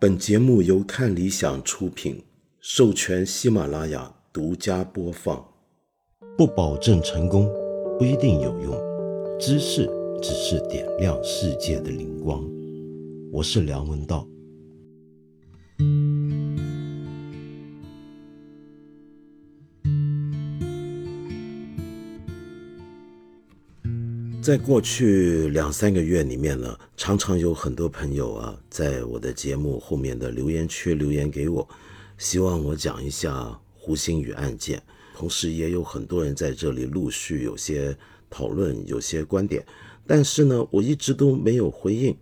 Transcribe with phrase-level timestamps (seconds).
[0.00, 2.22] 本节目由看理想出品，
[2.60, 5.44] 授权喜马拉雅独家播放。
[6.36, 7.50] 不保证成功，
[7.98, 8.72] 不一定有用。
[9.40, 9.90] 知识
[10.22, 12.48] 只是点亮世界的灵光。
[13.32, 14.24] 我是梁文道。
[24.48, 31.68] 在过去两三个月里面呢，常常有很多朋友啊，在我的节目后面的留言区留言给我，
[32.16, 34.82] 希望我讲一下胡鑫宇案件。
[35.14, 37.94] 同时，也有很多人在这里陆续有些
[38.30, 39.62] 讨论，有些观点。
[40.06, 42.16] 但是呢，我一直都没有回应，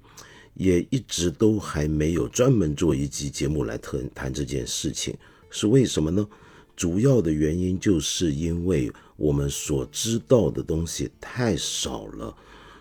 [0.55, 5.17] 也一直都还没有专门做一集节目来谈谈这件事情，
[5.49, 6.27] 是为什么呢？
[6.75, 12.37] 主要的原因就是因为我们所知道的东西太少了。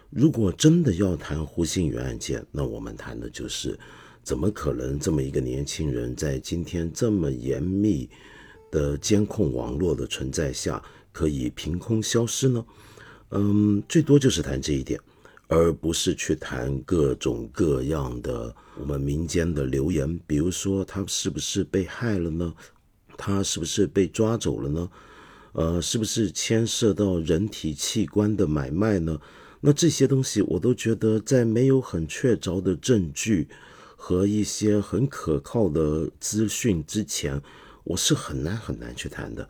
[0.10, 3.78] 如果真的要谈胡鑫宇案件，那我们谈的就是，
[4.24, 8.10] 怎么可能这么一个年轻人在今天这么严密
[8.72, 12.66] 的监控网络的存在下，可以凭空消失呢？
[13.32, 15.00] 嗯，最多就是谈这一点，
[15.48, 22.54] 而不是去谈各种各样的我们民间的流言，比如说他是不是被害了呢？
[23.18, 24.90] 他是不是被抓走了呢？
[25.56, 29.18] 呃，是不是牵涉到人体器官的买卖呢？
[29.62, 33.48] 那这些东西我都觉得，在没有很确凿的证据
[33.96, 37.42] 和一些很可靠的资讯之前，
[37.86, 39.48] 我是很难很难去谈的。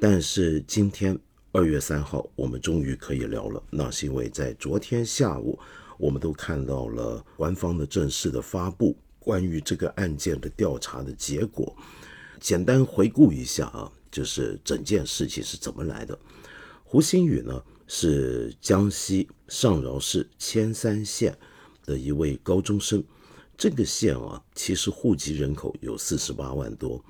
[0.00, 1.16] 但是今天
[1.52, 3.62] 二月三号，我们终于可以聊了。
[3.70, 5.56] 那是因为在昨天下午，
[5.96, 11.72] 我们都看到了官方的正式的发布，关于这个案件的调查的结果。
[12.40, 16.18] 简单回顾一下啊，就是整件事情是怎么来的。
[16.84, 21.36] 胡鑫宇呢是江西上饶市铅山县
[21.84, 23.02] 的一位高中生。
[23.58, 27.02] 这个县啊，其实户籍人口有四十八万多，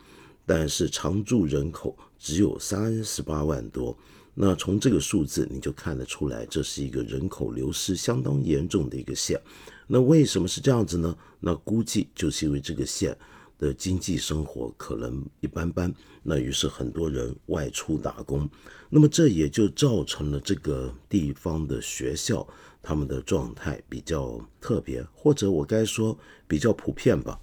[0.47, 3.97] 但是常住人口只有三十八万多。
[4.33, 9.41] 那从这个数字你就看得出来，这是一个人口流失相当严重的一个县。
[9.87, 11.17] 那为什么是这样子呢？
[11.41, 13.17] 那估计就是因为这个县。
[13.59, 18.49] 的经济生活可能一般般，那于是很多人外出打工，
[18.91, 22.47] 那么这也就造成了这个地方的学校
[22.83, 27.41] 他们的状态比较特别，或者我该说比较普遍吧。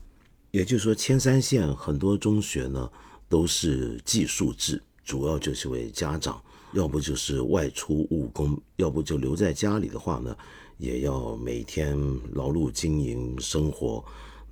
[0.51, 2.89] 也就是说，千山县很多中学呢
[3.27, 6.39] 都是寄宿制，主要就是为家长
[6.73, 10.37] 要不就是外出务工，要不就留在家里的话呢，
[10.77, 11.97] 也要每天
[12.33, 14.05] 劳碌经营生活。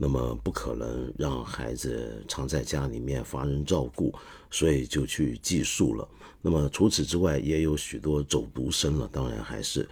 [0.03, 4.11] 那么不可能让孩子常在家里面乏人照顾，
[4.49, 6.09] 所以就去寄宿了。
[6.41, 9.87] 那么除此之外，也有许多走读生了，当然还是。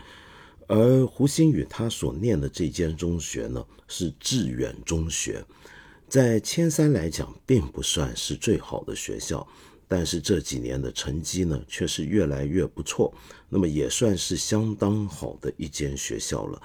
[0.66, 5.46] 而胡鑫宇他所念的这间中学呢，是致远中学，
[6.08, 9.48] 在千山来讲，并不算是最好的学校，
[9.88, 13.14] 但是这几年的成绩呢，却是越来越不错。
[13.48, 16.60] 那么也算是相当好的一间学校了。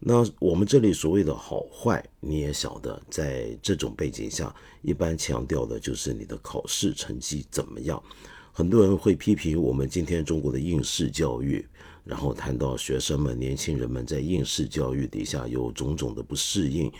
[0.00, 8.00] 那我们这里所谓的好坏，你也晓得，在这种背景下，一般强调的就是你的考试成绩怎么样。
[8.52, 11.66] 很多人会批评我们今天中国的应试教育，
[12.04, 16.90] 然后谈到学生们、年轻人们在应试教育底下有种种的不适应，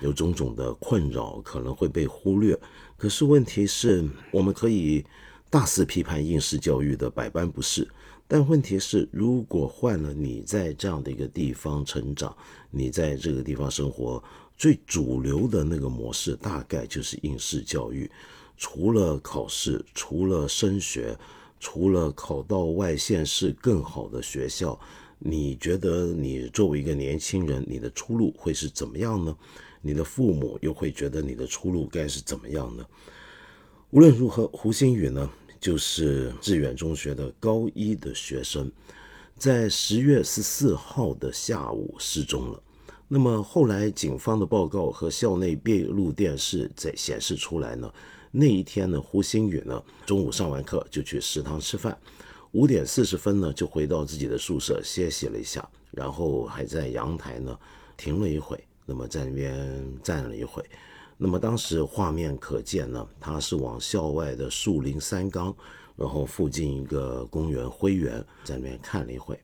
[0.00, 2.58] 有种种的困扰，可能会被忽略。
[2.96, 5.04] 可是问题是，我们可以
[5.48, 7.86] 大肆批判应试教育的百般不是。
[8.30, 12.36] 但问题是，如果换了你在这样的一个地方成长，
[12.70, 14.22] 你在这个地方生活，
[14.54, 18.08] 最主流的那个模式大概就是应试教育。
[18.58, 21.16] 除了考试，除了升学，
[21.58, 24.78] 除了考到外县市更好的学校，
[25.18, 29.34] 你觉得你作为一个年轻人，你的出路会是怎么样呢？
[29.80, 32.84] 你的父母又会觉得你的出路该是怎么样呢？
[33.90, 35.30] 无论如何，胡鑫宇呢？
[35.60, 38.70] 就是致远中学的高一的学生，
[39.36, 42.62] 在十月十四号的下午失踪了。
[43.08, 47.90] 那么后来警方的报告和校内闭路电视在显示出来呢，
[48.30, 51.96] 那一天呢，胡鑫宇呢中午上完课就去食堂吃饭，
[52.52, 57.58] 五点四十分呢就回到自己的宿舍歇息了一下，然后还在阳台呢
[57.96, 60.62] 停了一会，那么在那边站了一会。
[61.20, 65.52] 那么当时画面可见呢，他是往校外的树林三岗，
[65.96, 69.36] 然后附近一个公园灰园，在那边看了一会，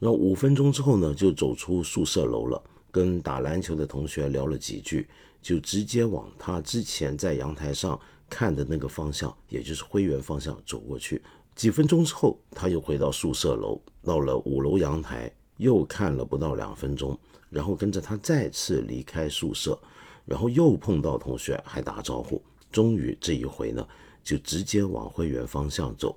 [0.00, 2.60] 然后五分钟之后呢，就走出宿舍楼了，
[2.90, 5.08] 跟打篮球的同学聊了几句，
[5.40, 7.98] 就直接往他之前在阳台上
[8.28, 11.22] 看的那个方向，也就是灰园方向走过去。
[11.54, 17.16] 几分钟之后，他又回到宿舍楼，到了五楼阳台，又看了不到两分钟，
[17.50, 19.78] 然后跟着他再次离开宿舍。
[20.24, 23.86] 然后又碰到同学还打招呼，终于这一回呢
[24.22, 26.16] 就直接往会员方向走。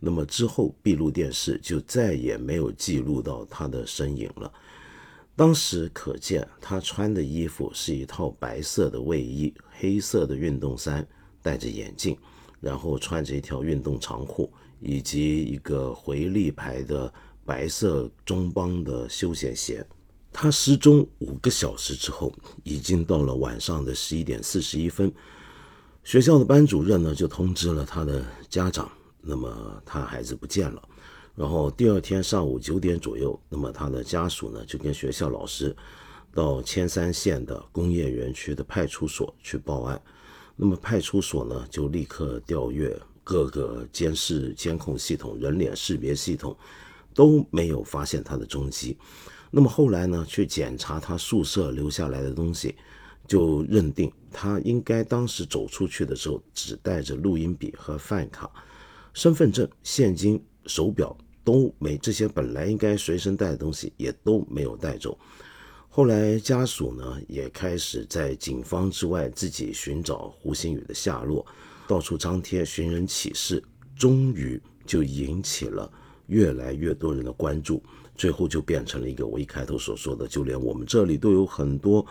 [0.00, 4.52] 那么之后闭路电视就再也没有记录到他的身影了。
[5.36, 11.06] 当时可见他穿的衣服是一套白色的卫衣、黑色的运动衫，
[11.40, 12.16] 戴着眼镜，
[12.60, 17.12] 然后穿着一条运动长裤，以及一个回力牌的
[17.44, 19.86] 白色中帮的休闲鞋。
[20.32, 22.32] 他失踪五个小时之后，
[22.64, 25.12] 已经到了晚上的十一点四十一分。
[26.02, 28.90] 学校的班主任呢就通知了他的家长，
[29.20, 30.82] 那么他孩子不见了。
[31.36, 35.74] 然后第二天上午九点左右，那么他的家属呢就跟学校老师
[36.32, 40.00] 到千山县的工业园区的派出所去报案。
[40.56, 46.56] 那么派出所呢就立刻调阅各个监视监控系统、人脸识别系统，
[47.14, 48.98] 都没有发现他的踪迹。
[49.52, 52.74] 那么后来呢去检查他宿舍留下来的东西，
[53.28, 58.50] 就认定他应该当时走出去的时候只带着录音笔和饭卡、
[59.12, 60.42] 身份证、现金。
[60.64, 65.18] 手表都没，这些本来应该随身带的东西也都没有带走。
[65.88, 71.44] 后来家属呢也开始在警方之外自己寻找胡鑫宇的下落，
[71.88, 73.60] 到处张贴寻人启事，
[73.96, 75.92] 终于就引起了
[76.28, 77.82] 越来越多人的关注，
[78.22, 82.06] 最后就变成了一个我一开头所说的，就连我们这里都有很多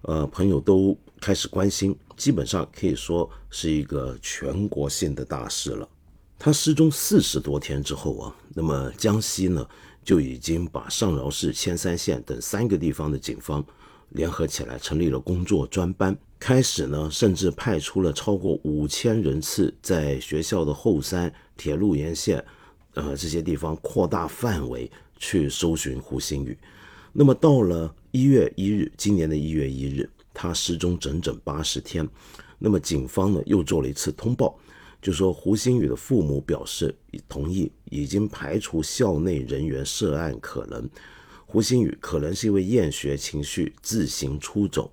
[0.00, 5.88] 呃朋友都开始关心，基本上可以说是一个全国性的大事了。
[6.36, 9.64] 他失踪四十多天之后啊，那么江西呢
[10.02, 13.64] 就已经把上饶市、铅山县等三个地方的警方
[14.08, 22.44] 联合起来，成立了工作专班，开始呢甚至派出了超过五千人次，在学校的后山、铁路沿线，
[22.94, 24.90] 呃这些地方扩大范围
[25.22, 26.58] 去搜寻胡鑫宇。
[27.12, 32.06] 那么到了一月一日，今年的一月一日，他失踪整整八十天，
[32.58, 34.58] 那么警方呢又做了一次通报。
[35.00, 36.94] 就说胡鑫宇的父母表示
[37.28, 40.88] 同意，已经排除校内人员涉案可能。
[41.46, 44.92] 胡鑫宇可能是因为厌学情绪自行出走。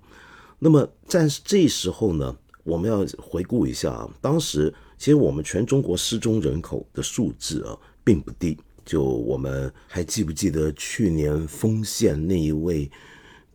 [0.60, 8.56] 那么在这时候呢，我们要回顾一下啊，当时其实我们全中国失踪人口的数字啊并不低。
[8.90, 12.90] 就我们还记不记得去年丰县那一位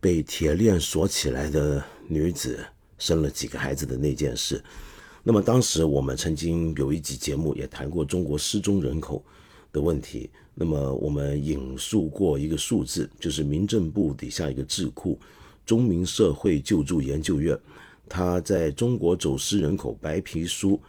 [0.00, 2.64] 被铁链锁起来的女子
[2.96, 4.64] 生了几个孩子的那件事？
[5.22, 9.22] 那么当时我们曾经有一集节目也谈过中国失踪人口
[9.70, 10.30] 的问题。
[10.54, 15.20] 那么我们引述过一个数字，就是民政部底下一个智库——
[15.66, 17.54] 中民社会救助研究院，
[18.08, 20.80] 它在中国走失人口白皮书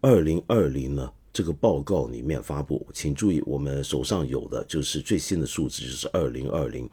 [0.00, 2.86] 二零二零呢这个报告里面发布。
[2.94, 6.88] 请注意，我们手上有的就是最新的数字，就是二零二零。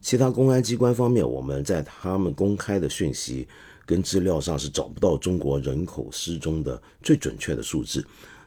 [0.00, 3.46] 其他公安机关方面，我们在他们公开的讯息。
[3.86, 8.02] 跟资料上是找不到中国人口失踪的最准确的数字，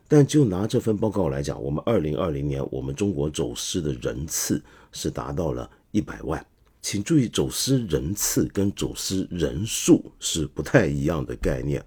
[0.08, 4.60] 但就拿这份报告来讲，我们二零二零年我们中国走失的人次
[4.92, 6.44] 是达到了一百万。
[6.82, 11.86] 请注意，走失人次跟走失人数是不太一样的概念。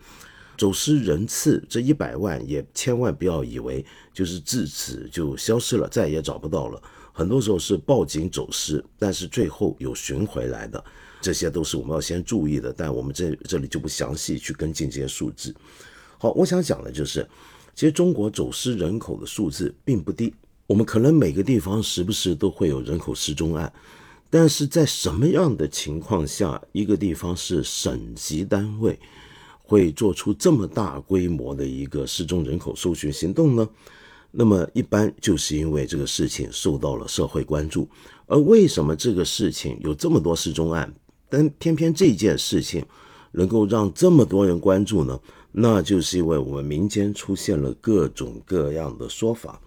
[0.61, 6.83] 走失人次这一百万也千万不要以为就是自此就消失了，再也找不到了。
[7.15, 10.85] 很多时候是报警走失，但是最后有寻回来的。
[11.23, 15.55] 这些都是我们要先注意的，但我们这这里就不详细去跟进这些数字。
[16.19, 17.27] 好，我想讲的就是，
[17.75, 20.35] 其实中国走失人口的数字并不低。
[20.67, 23.73] 我们可能每个地方时不时都会有人口失踪案，
[24.29, 28.99] 但是在什么样的情况下，一个地方是省级单位
[29.71, 33.69] 会做出这么大规模的一个失踪人口搜寻行动呢？
[34.33, 37.89] 那么一般就是因为这个事情受到了社会关注。
[38.27, 40.93] 而为什么这个事情有这么多失踪案？
[41.29, 42.85] 但偏偏这件事情
[43.31, 45.17] 能够让这么多人关注呢？
[45.53, 49.61] 那就是因为我们民间出现了各种各样的说法。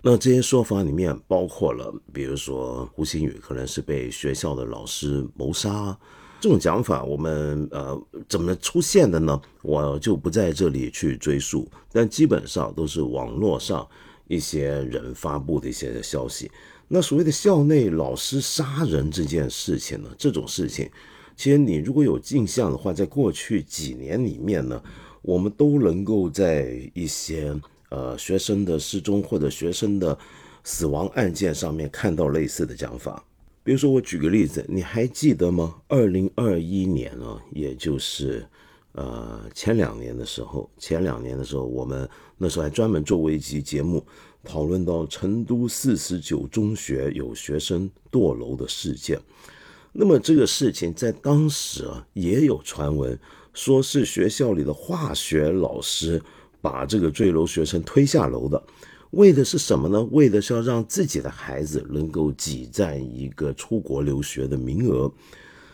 [0.00, 5.98] 那这些说法里面包括了，比如说胡鑫宇可能是被学校的老师谋杀，
[6.40, 9.38] 这种讲法我们呃怎么出现的呢？
[9.60, 13.86] 我就不在这里去追溯，但基本上都是网络上
[14.26, 16.50] 一些人发布的一些消息。
[16.88, 20.08] 那所谓的校内老师杀人这件事情呢？
[20.16, 20.90] 这种事情，
[21.36, 24.82] 其实你如果有印象的话，在过去几年里面呢，
[25.20, 27.54] 我们都能够在一些
[27.90, 30.18] 呃学生的失踪或者学生的
[30.64, 33.22] 死亡案件上面看到类似的讲法。
[33.62, 35.76] 比如说，我举个例子，你还记得吗？
[35.88, 38.46] 二零二一年啊，也就是
[38.92, 44.04] 呃前两年的时候，前两年的时候，我们那时候还专门做过一集节目。
[44.42, 49.20] 讨论到成都四十九中学有学生堕楼的事件，
[49.92, 53.18] 那么这个事情在当时啊，也有传闻，
[53.52, 56.22] 说是学校里的化学老师
[56.62, 58.62] 把这个坠楼学生推下楼的，
[59.10, 60.02] 为的是什么呢？
[60.12, 65.10] 为的是要让自己的孩子能够挤占一个出国留学的名额。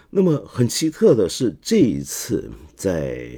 [0.08, 3.28] 那么很奇特的是，这一次在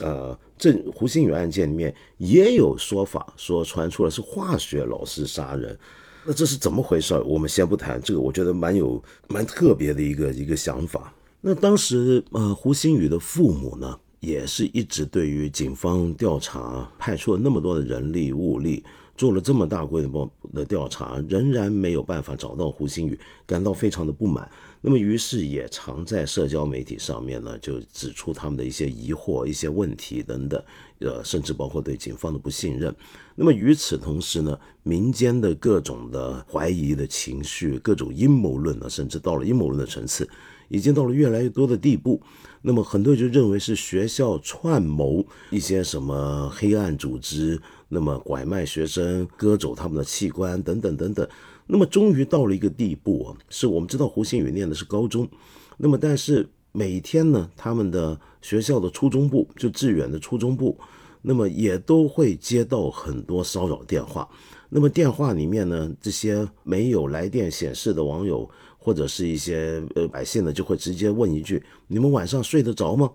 [0.00, 5.78] 呃这胡鑫宇案件里面也有说法，说传出了是化学老师杀人。
[6.26, 7.18] 那这是怎么回事？
[7.20, 11.14] 我们先不谈这个，我觉得蛮有蛮特别的一个一个想法。
[11.40, 18.84] 那当时呃，胡鑫宇的父母呢，也是一直对于警方调查派出了那么多的人力物力，
[19.20, 24.50] 做了这么大规模的调查，仍然没有办法找到胡鑫宇，感到非常的不满。
[24.80, 30.64] 那么于是也常在社交媒体上面呢，就指出他们的一些疑惑、一些问题等等，
[31.00, 32.96] 呃，甚至包括对警方的不信任。
[33.34, 40.26] 那么与此同时呢，民间的各种的怀疑的情绪、各种阴谋论呢，甚至到了阴谋论的层次，
[40.70, 42.22] 已经到了越来越多的地步。
[42.62, 51.28] 那么很多人就认为是学校串谋一些什么黑暗组织，那么拐卖学生、割走他们的器官等等等等。
[51.66, 55.28] 那么终于到了一个地步啊，是我们知道胡鑫宇念的是高中，
[55.76, 60.78] 那么但是每天呢，他们的学校的初中部就致远的初中部，
[61.20, 64.28] 那么也都会接到很多骚扰电话。
[64.68, 73.10] 那么电话里面呢，这些没有来电显示的网友或者是一些呃百姓呢，就会直接问一句：“你们晚上睡得着吗？”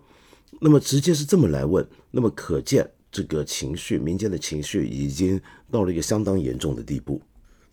[0.60, 7.20] 那么直接是这么来问，那么可见这个情绪，民间的情绪已经到了一个相当严重的地步。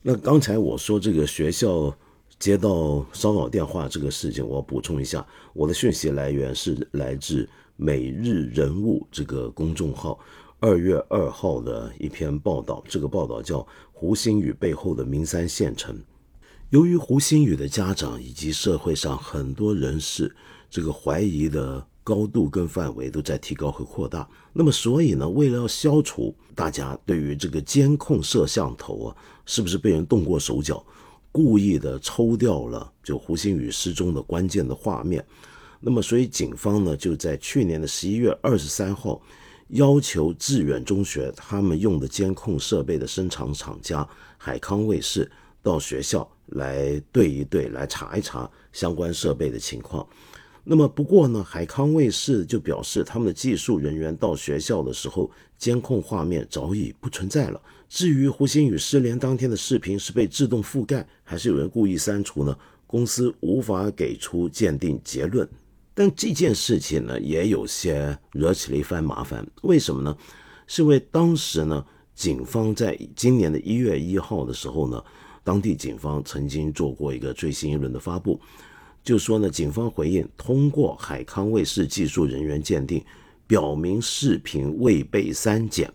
[0.01, 1.93] 那刚才我说这个学校
[2.39, 10.19] 接到骚扰电话这个事情，我补充一下，我的讯息来源是来自每日人物这个公众号
[10.59, 13.59] 二月二号的一篇报道，这个报道叫
[13.91, 15.95] 《胡鑫宇背后的名山县城》。
[16.69, 20.33] 由于胡鑫宇的家长以及社会上很多人士
[20.69, 21.85] 这个怀疑的。
[22.03, 30.85] 高度跟范围都在提高和扩大，那么所以呢，为了要消除大家对于这个监控摄像头啊是不是被人动过手脚，
[31.31, 35.25] 故意的抽掉了就胡鑫宇失踪的关键的画面，
[35.79, 39.21] 那么所以警方呢就在去年的十一月二十三号，
[39.69, 44.07] 要求致远中学他们用的监控设备的生产厂家
[44.37, 45.31] 海康卫视
[45.61, 50.05] 到学校来对一对，来查一查相关设备的情况。
[50.65, 57.61] 那么不过呢，海康卫视就表示，他们的技术人员到学校的时候，监控画面早已不存在了。
[57.89, 62.57] 至于胡鑫宇失联当天的视频是被自动覆盖，还是有人故意删除呢？
[62.87, 65.47] 公司无法给出鉴定结论。
[65.93, 69.45] 但这件事情呢，也有些惹起了一番麻烦。
[69.63, 70.15] 为什么呢？
[70.65, 75.03] 是因为当时呢，警方在今年的一月一号的时候呢，
[75.43, 78.39] 当地警方曾经做过一个最新一轮的发布。
[79.03, 83.03] 就说呢，警方回应通过海康卫视技术人员鉴定，
[83.45, 85.91] 表明视频未被删减，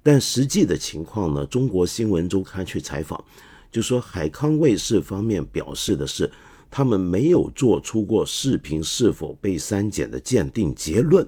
[0.00, 3.22] 但实际的情况呢，中国新闻周刊去采访，
[3.70, 6.30] 就说海康卫视方面表示的是，
[6.70, 11.26] 他们没有做出过视频是否被删减的鉴定结论，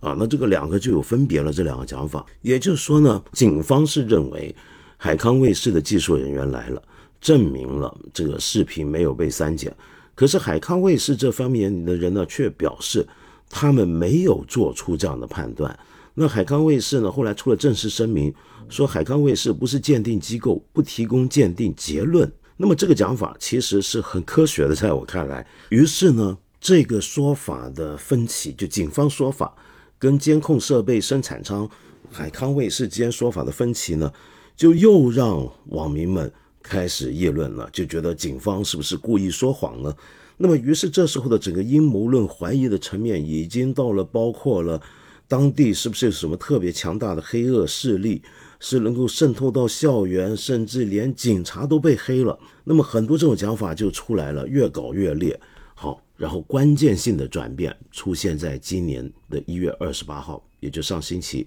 [0.00, 4.54] 啊，那这个两个就有分别了，这两个讲法，也就是说呢，警方是认为
[4.98, 6.82] 海康卫视的技术人员来了，
[7.22, 9.74] 证明了这个视频没有被删减。
[10.14, 13.06] 可是海康卫视这方面的人呢，却表示
[13.50, 15.76] 他们没有做出这样的判断。
[16.14, 18.32] 那海康卫视呢，后来出了正式声明，
[18.68, 22.30] 说海康卫视不是鉴定机构，不提供鉴定结论。
[22.56, 25.44] 那么这个讲法其实是很科学的，在我看来。
[25.70, 29.52] 于是呢，这个说法的分歧，就警方说法
[29.98, 31.68] 跟监控设备生产商
[32.12, 34.12] 海康卫视之间说法的分歧呢，
[34.56, 36.32] 就又让网民们。
[36.64, 39.94] 开始议论了，就觉得警方是不是故意说谎呢？
[40.38, 44.80] 那么，于是这时候的整个阴谋论怀疑的层面，已经到了包括了
[45.28, 48.22] 当地是不是有什么特别强大的黑恶势力，
[48.58, 52.36] 是能够渗透到校园，甚至连警察都被黑了。
[52.64, 55.38] 那么，很多这种讲法就出来了，越搞越烈。
[55.74, 61.46] 好，然后关键性的转变出现在今年的一月二十八号，也就上星期。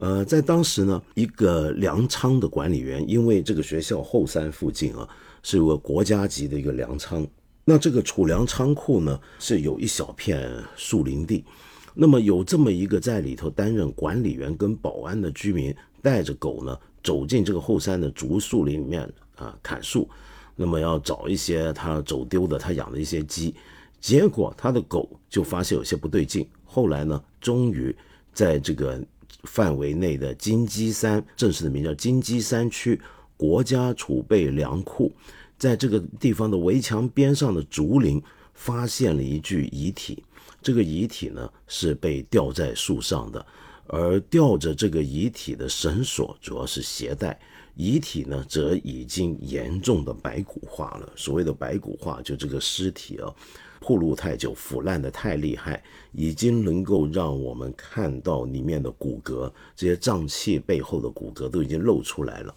[0.00, 5.06] 呃，在当时呢，一个粮仓的管理员，因为这个学校后山附近啊，
[5.42, 7.26] 是有个国家级的一个粮仓，
[7.66, 11.44] 那这个储粮仓库呢，是有一小片树林地，
[11.92, 19.02] 那么有这么一个在里头担任管理员跟保安的居民，带着狗呢，走进这个后山的竹树林里面
[19.36, 20.08] 啊，砍树，
[20.56, 23.54] 那么要找一些他走丢的他养的一些鸡，
[24.00, 27.94] 结果他的狗就发现有些不对劲，后来呢，终于
[28.32, 28.98] 在这个。
[29.44, 33.00] 范围内的金鸡山，正式的名叫金鸡山区
[33.36, 35.12] 国家储备粮库，
[35.58, 38.22] 在这个地方的围墙边上的竹林，
[38.54, 40.22] 发现了一具遗体。
[40.62, 43.46] 这个遗体呢是被吊在树上的，
[43.86, 47.38] 而吊着这个遗体的绳索主要是鞋带。
[47.76, 51.10] 遗体呢则已经严重的白骨化了。
[51.16, 53.32] 所谓的白骨化，就这个尸体啊，
[53.80, 55.82] 暴露太久，腐烂的太厉害，
[56.12, 62.54] 已经能够让我们看到里面的骨骼，这些脏器背后的骨骼都已经露出来了。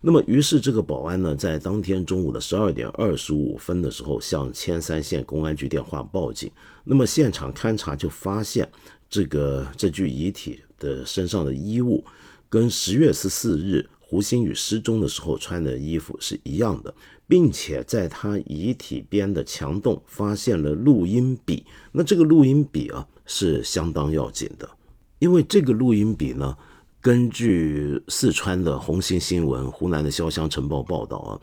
[0.00, 6.48] 那么，于是这个保安呢，在当天中午的十二点二十五分的时候，向千山县公安局电话报警。
[6.84, 8.70] 那么现场勘查就发现，
[9.10, 12.04] 这个这具遗体的身上的衣物，
[12.48, 16.94] 跟十月十四日胡鑫宇失踪的时候穿的衣服是一样的，
[17.28, 21.64] 并且在他遗体边的墙洞发现了录音笔。
[21.92, 24.68] 那这个录音笔啊，是相当要紧的，
[25.20, 26.56] 因为这个录音笔呢。
[27.00, 31.40] 根据四川的红星新闻、湖南的潇湘晨报报道啊，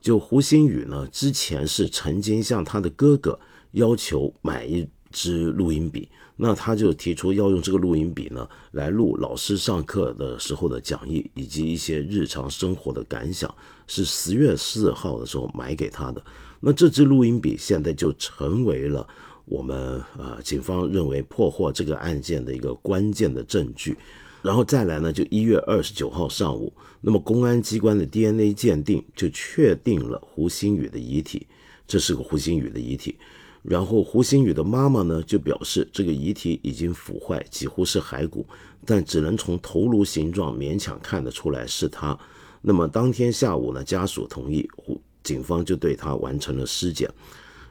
[0.00, 3.38] 就胡鑫宇呢，之前是曾经向他的哥哥
[3.70, 13.54] 要求买一支录音笔，那他就提出要用这个录音笔呢来录老师上课的时候的讲义以及一些日常生活的感想，
[13.88, 16.22] 是十月四号的时候买给他的。
[16.60, 19.04] 那这支录音笔现在就成为了
[19.44, 23.96] 我们呃警方认为破获这个案件的一个关键的证据。
[24.40, 31.44] 然后再来呢，就一月二十九号上午，那么公安机关的 DNA 鉴定就确定了胡鑫宇的遗体，
[31.88, 33.16] 这是个胡鑫宇的遗体。
[33.62, 38.46] 然后胡鑫宇的妈妈呢就表示，这个遗体已经腐坏，几乎是骸骨，
[38.86, 42.18] 但只能从头颅形状勉强看得出来是他。
[42.60, 47.10] 那么当天下午呢，家属同意，胡警方就对他完成了尸检。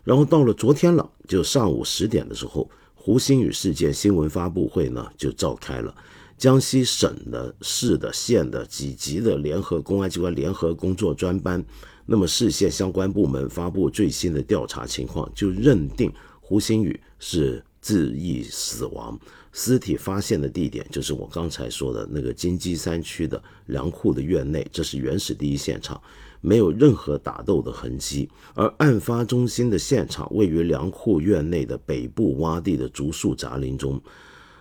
[0.03, 5.94] 然后到了昨天了，就上午十点的时候，胡鑫宇事件新闻发布会呢就召开了。
[6.38, 11.63] 江西省的、市的、县的几级的联合公安机关联合工作专班，
[12.06, 19.20] 那么市县相关部门发布最新的调查情况，就认定胡鑫宇是自缢死亡，
[19.60, 26.00] 尸体发现的地点就是我刚才说的那个金鸡山区的粮库的院内，这是原始第一现场，
[26.42, 34.00] 没有任何打斗的痕迹，而案发中心的现场位于粮库院内的北部洼地的竹树杂林中。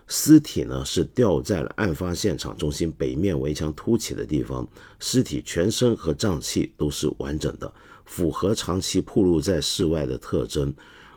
[0.06, 4.66] 尸体呢是吊在了案发现场中心北面围墙凸起的地方，
[4.98, 7.70] 尸体全身和脏器都是完整的，
[8.06, 10.72] 符合长期暴露在室外的特征。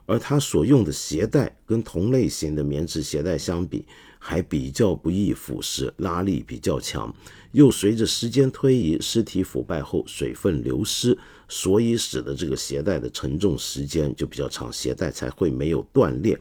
[0.10, 3.86] 而他所用的鞋带跟同类型的棉质鞋带相比，
[4.18, 7.14] 还比较不易腐蚀，拉力比较强。
[7.52, 11.16] 又随着时间推移，尸体腐败后水分流失，
[11.48, 16.36] 所以使得这个鞋带的承重时间就比较长，鞋带才会没有断裂。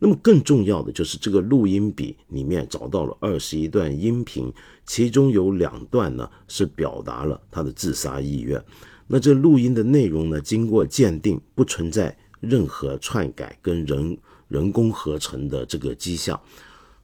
[0.00, 4.52] 那么更重要的就是这个录音笔里面找到了二十一段音频，
[4.84, 8.60] 其中有两段呢是表达了他的自杀意愿。
[9.06, 16.38] 那这录音的内容呢，经过鉴定不存在任何篡改跟人人工合成的这个迹象。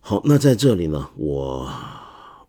[0.01, 1.73] 好，那在这里呢，我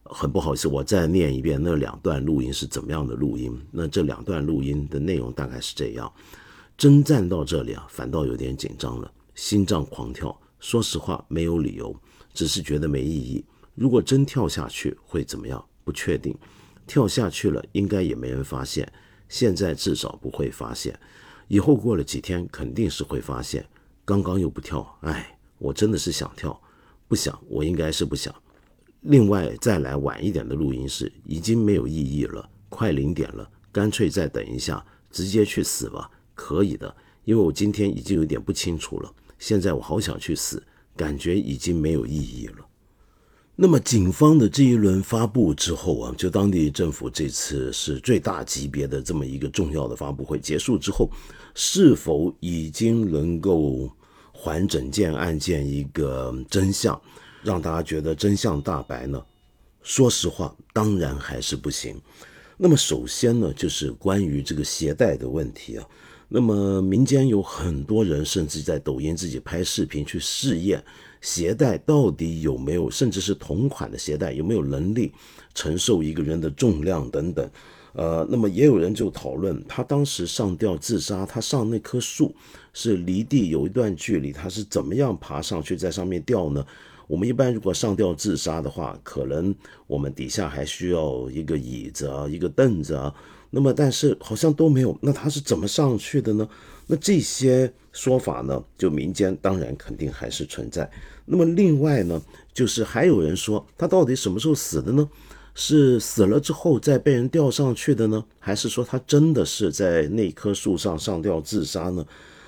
[0.03, 3.57] 很不好意思，我再念一遍那两段录音是怎么样的录音。
[3.71, 6.11] 那这两段录音的内容大概是这样：
[6.75, 9.09] 征战到这里啊，反倒有点紧张了。
[9.35, 11.95] 心脏狂跳，说实话没有理由，
[12.33, 13.45] 只是觉得没意义。
[13.75, 15.63] 如果真跳下去会怎么样？
[15.83, 16.35] 不确定。
[16.85, 18.91] 跳下去了应该也没人发现，
[19.27, 20.99] 现在至少不会发现。
[21.49, 23.67] 以后过了几天肯定是会发现。
[24.05, 26.59] 刚刚又不跳，哎，我真的是想跳，
[27.07, 28.33] 不想，我应该是不想。
[29.01, 36.95] 另外再来晚一点的录音室已经没有意义了，快零点了，干脆再等一下，直接去死吧，可以的。
[37.23, 40.61] 因为我今天已经有点不清楚了，现在我好想去死，
[40.95, 42.68] 感觉已经没有意义了。
[43.61, 51.09] 那么警方的这一轮发布之后啊，就当地政府这次是最大级别的这么一个重要的发布会结束之后，
[51.53, 53.91] 是否已经能够
[54.31, 56.97] 还整件案件一个真相，
[57.43, 59.21] 让大家觉得真相大白呢？
[59.83, 61.99] 说实话，当然还是不行。
[62.55, 65.85] 那么首先呢，就是关于这个携带的问题啊。
[66.29, 70.81] 那么民间有很多人甚至在抖音自己拍视频去试验
[71.21, 75.11] 鞋带到底有没有，甚至是同款的鞋带有没有能力
[75.53, 77.49] 承受一个人的重量等等。
[77.93, 82.33] 呃，那么也有人就讨论，他当时上吊自杀，他上那棵树
[82.71, 86.65] 是离地有一段距离，他是怎么样爬上去在上面吊呢？
[87.07, 89.53] 我们一般如果上吊自杀的话，可能
[89.87, 93.13] 我们底下还需要一个椅子啊，一个凳子啊。
[93.49, 94.95] 那么，但是好像都没有。
[95.01, 96.47] 那他是怎么上去的呢？
[96.85, 98.63] 那这些说法呢？
[98.77, 100.89] 就民间当然肯定还是存在。
[101.25, 102.21] 那么另外呢，
[102.53, 105.09] 就是还有人说他到底什么时候死的呢？
[105.53, 108.23] 是死了之后再被人吊上去的呢？
[108.39, 112.05] 还是说他真的是在那棵树上上吊自杀呢？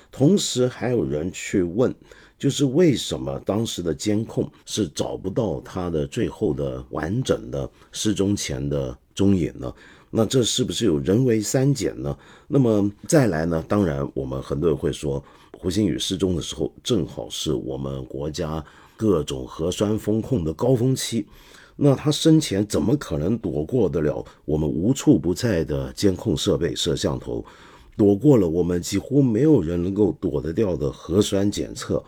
[0.10, 1.94] 同时还有人去问，
[2.40, 9.74] 就是为什么当时的监控是找不到他的最后的完整的失踪前的踪影呢？
[10.14, 12.18] 那这是不是有人为删减呢？
[12.48, 13.64] 那么再来呢？
[13.68, 15.24] 当然，我们很多人会说，
[15.62, 18.66] 胡鑫宇失踪的时候，正好是我们国家
[18.98, 21.24] 各种核酸风控的高峰期。
[21.76, 27.46] 那他生前怎么可能躲过得了我们无处不在的监控设备、摄像头，
[27.96, 32.04] 躲过了我们几乎没有人能够躲得掉的核酸检测？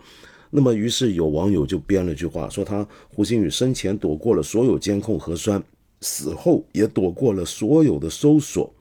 [0.50, 5.62] 那么，于是有网友就编了句话，说他胡鑫宇生前躲过了所有监控核酸。
[6.00, 8.74] 死后也躲过了所有的搜索，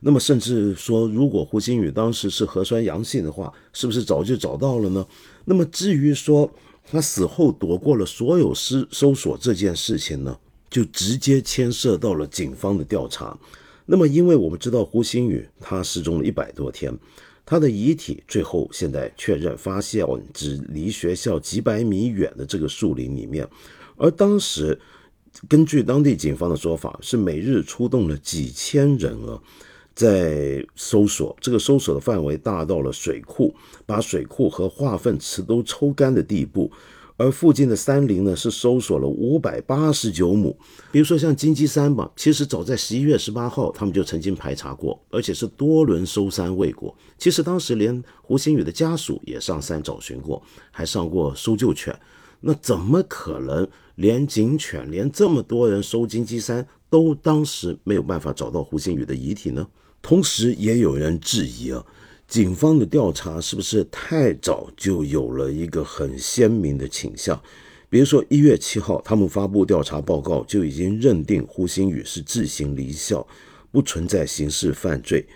[0.00, 5.06] 那么甚至说，如果胡鑫宇当时是核酸阳性的话，是不是早就找到了呢？
[5.44, 6.50] 那么至于说
[6.84, 10.38] 他死后躲过了所有搜搜索这件事情呢，
[10.70, 13.36] 就直接牵涉到了警方的调查。
[13.86, 16.96] 那么因为我们知道胡鑫宇他失踪了一百多天，
[17.44, 23.48] 他的遗体最后现在确认发现只离学校几百米远的这个树林里面，
[23.96, 24.78] 而当时。
[25.46, 29.38] 根据当地警方的说法，是每日出动了几千人啊，
[29.98, 31.36] 在搜索。
[31.40, 33.52] 这个搜索的范围大到了水库，
[33.84, 36.70] 把水库和化粪池都抽干的地步。
[37.16, 40.56] 而附近的山林呢，是搜索了五百八十九亩。
[40.92, 46.96] 比如说像金鸡山吧，其实早在十一月十八号，他们就曾经排查过，而且是多轮搜山未果。
[47.18, 51.92] 其实当时连胡鑫宇的家属也上山找寻过，还上过搜救犬。
[52.40, 53.66] 那怎么可能？
[53.96, 59.66] 连警犬，连这么多人搜金鸡山，都当时没有办法找到胡鑫宇的遗体呢？
[60.00, 61.84] 同时，也有人质疑啊，
[62.26, 67.40] 警方的调查是不是太早就有了一个很鲜明的倾向？
[67.90, 73.26] 比如说，一月七号，他们发布调查报告，就已经认定胡鑫宇是自行离校，
[73.70, 75.26] 不存在刑事犯罪。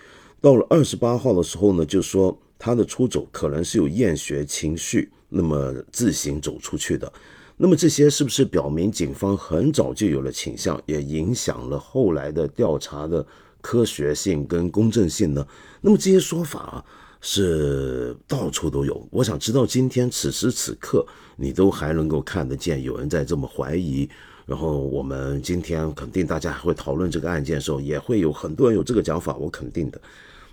[0.40, 7.10] 到了二十八号的时候呢，就说他的出走可能是有厌学情绪，那么自行走出去的。
[7.56, 13.24] 那么这些是不是表明警方很早就有了倾向，也影响了后来的调查的
[13.62, 15.46] 科学性跟公正性呢？
[15.80, 16.84] 那么这些说法
[17.22, 19.08] 是到处都有。
[19.10, 24.06] 我想知道今天此时此刻你都还能够看得见有人在这么怀疑，
[24.44, 29.98] 然后我们今天肯定大家还会讨论这个案件的时候，也会有很多人有这个讲法，我肯定的。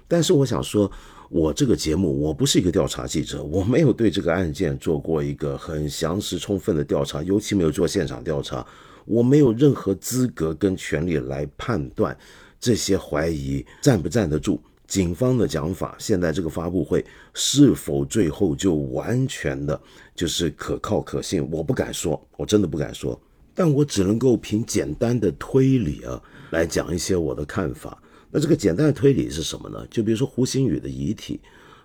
[0.07, 0.89] 但是我想说。
[1.31, 8.65] 我这个节目，我不是一个调查记者，我没有对这个案件做过一个很详实、充分的调查，尤其没有做现场调查，
[9.05, 12.17] 我没有任何资格跟权利来判断
[12.59, 14.61] 这些怀疑站不站得住。
[14.87, 19.79] 警方的讲法，现在这个发布会是否最后就完全的
[20.15, 23.19] 就是可靠可信，我不敢说，我真的不敢说，
[23.53, 26.19] 但我只能够凭简单的推理啊
[26.49, 28.01] 来讲一些我的看法。
[28.31, 29.85] 那这个简单的推理是什么呢？
[29.91, 31.39] 就比如说胡鑫宇的遗体，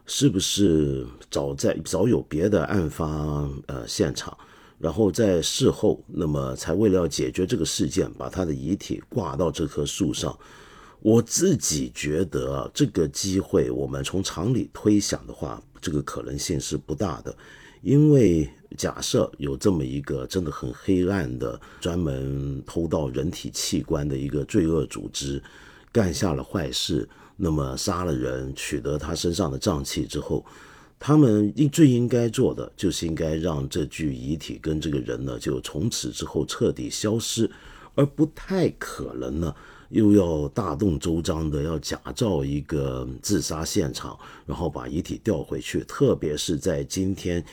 [0.06, 3.06] 是不是早在早有别的案发
[3.66, 4.34] 呃现场，
[4.78, 10.34] 然后在事后，那么才为了要解决这个事件，把他的遗体挂到这棵树上？
[11.04, 17.36] 我自己觉得这个机会，我们从常理推想的话，这个可能性是不大的，
[17.82, 25.42] 因为假设有这么一个真的很黑暗的、专门偷盗人体器官的一个罪恶组织。
[25.92, 30.42] 干下了坏事，那么杀了人，取得他身上的脏器之后，
[30.98, 37.48] 他们应最应该做的就是应该让这具遗体跟这个人呢，就从此之后彻底消失，
[37.94, 39.54] 而不太可能呢，
[39.90, 47.44] 又要大动周章的要假造一个自杀现场，然后把遗体调回去，特别是在今天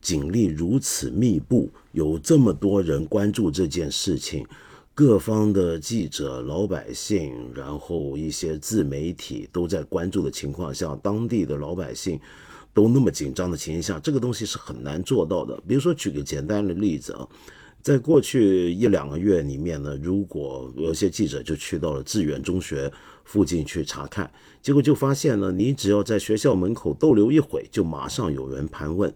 [0.00, 4.46] 警力如此密布，有这么多人关注这件事情。
[4.94, 12.18] 各方的记者、老百姓，然后一些自媒体都在关注的情况下，当地的老百姓
[12.74, 15.56] 都那么紧张的情况下，这个东西是很难做到的。
[15.68, 17.28] 比如说，举个简单的例子啊，
[17.82, 22.92] 在过去一两个月里面呢，如果有些记者就去到了致远中学
[23.24, 29.12] 附近去查看，结果就发现呢，你只要在学校门口逗留一会，就马上有人盘问。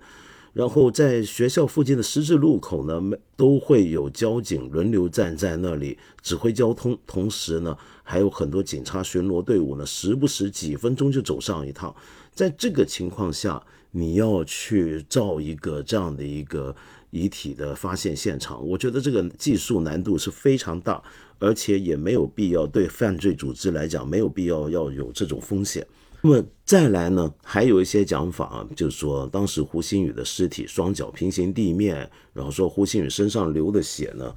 [0.54, 3.00] 然后在学校附近的十字路口呢，
[3.36, 11.94] 都会有交警轮流站在那里指挥交通，同时呢，还有很多警察巡逻队伍呢，时不时几分钟就走上一趟。
[12.34, 16.76] 在这个情况下，你要去造一个这样的一个
[17.12, 21.00] 遗体的发现现场，我觉得这个技术难度是非常大，
[21.38, 25.86] 而且也没有必要对犯罪组织来讲，没有必要要有这种风险。
[26.22, 34.34] 那么再来呢，还有一些讲法，就是说当时胡鑫宇的尸体双脚平行地面，然后说胡鑫宇身上流的血呢，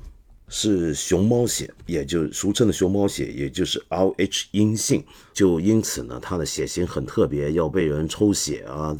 [0.50, 8.94] 是熊猫血，也就俗称的熊猫血，也就是 Rh 阴性，就因此呢，他的血型很特别，要被人抽血啊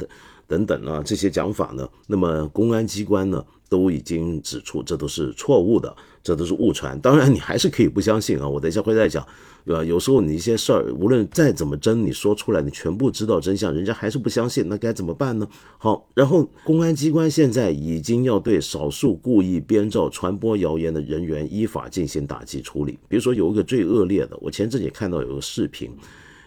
[0.46, 6.98] 等等啊这些讲法呢，那么公安机关呢都已经指出这都是错误的，这都是误传。
[7.00, 9.26] 当然你还是可以不相信啊，我等一下会再讲。
[9.66, 9.82] 对吧？
[9.82, 15.48] 有时候你一些事儿，无论再怎么真，你说出来，你全部知道真相，人家还是不相信，那该怎么办呢？
[15.76, 22.96] 好，然后公安机关现在已经要对少数故意编造、传播谣言的人员依法进行打击处理。
[23.08, 25.90] 比如说有一个最恶劣的，我前阵也看到有个视频，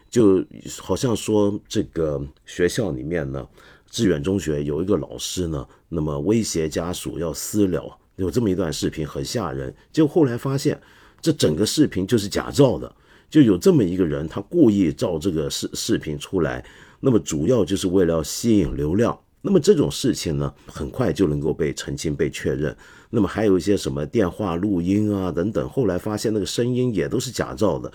[0.09, 0.41] 就
[0.77, 3.45] 好像说这个学校里面呢，
[3.91, 9.73] 致远中学有一个老师呢，那么威胁家属要私了，有这么一段视频很吓人。
[9.91, 10.79] 结果后来发现，
[11.19, 12.95] 这整个视频就是假造的。
[13.29, 16.65] 就有这么一个人，他故意照这个视视频出来，
[16.99, 19.15] 那么主要就是为了吸引流量。
[19.41, 22.75] 那么这种事情呢，很快就能够被澄清、被确认。
[23.09, 27.91] 那么还有一些什么电话录音啊等等，后来发现那个声音也都是假造的。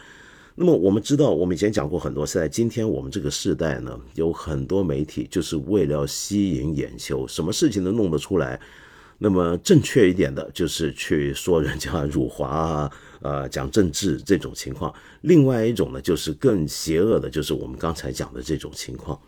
[0.56, 8.60] 那么我们知道，我们以前讲过很多次，在今天我们这个时代呢，有很多媒体就是为了吸引眼球，什么事情都弄得出来。
[9.18, 12.92] 那么正确一点的就是去说人家辱华啊。
[13.20, 19.18] 呃，讲政治这种情况，另外一种呢，就是更邪恶的，就是我们刚才讲的这种情况。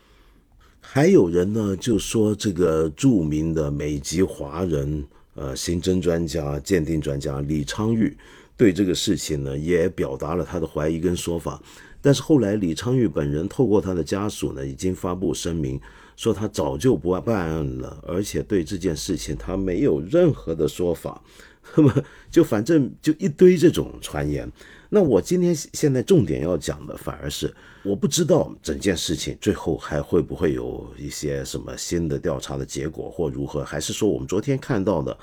[0.83, 5.03] 还有人呢，就说这个著名的美籍华人，
[5.35, 8.15] 呃，刑侦专家、鉴定专家李昌钰，
[8.57, 11.62] 对这个事情呢，也表达了他的怀疑跟说法。
[12.01, 15.81] 但是后来李昌钰本人透过他的家属呢，已经发布声明，
[16.16, 21.21] 说他早就不办案了，而且对这件事情他没有任何的说法。
[21.75, 21.92] 那么
[22.31, 24.49] 就反正就一堆这种传言，
[24.88, 35.19] 那我今天现在重点要讲的反而是我不知道整件事情最后还会不会有一些什么新的调查的结果或如何，还是说我们昨天看到的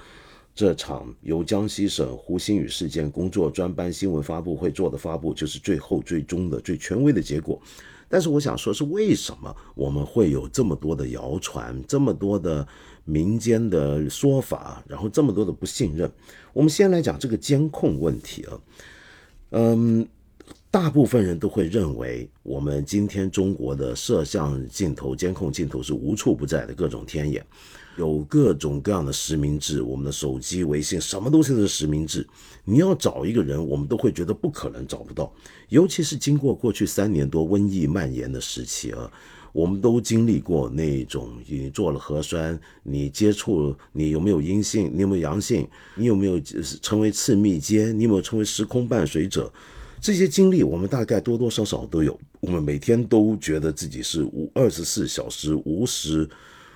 [0.55, 7.61] 这场由江西省胡鑫宇事件工作专班新闻发布会做的发布就是最后最终的最权威的结果。
[8.07, 12.67] 但是我想说，是为什么我们会有这么多的谣传，这么多的？
[13.05, 16.09] 民间的说法，然后这么多的不信任，
[16.53, 18.61] 我们先来讲这个监控问题啊。
[19.49, 20.07] 嗯，
[20.71, 27.45] 大部分人都会认为，我们今天中国的摄像镜头、监控镜头是无处不在的，各种天眼，
[27.97, 32.27] 有各种各样的实名制，我们的手机、微信，什么东西都是实名制。
[32.65, 35.33] 你要找一个人，我们都会觉得不可能找不到，
[35.69, 39.11] 尤其是经过过去三年多瘟疫蔓延的时期啊。
[39.51, 46.41] 我们都经历过那种，你做了核酸，你接触，你有没有阴性，你有没有阳性，你有没有
[46.81, 49.53] 成为次密接，你有没有成为时空伴随者，
[50.01, 52.19] 这些经历我们大概多多少少都有。
[52.39, 56.27] 我们每天都觉得自己是无二十四小时无时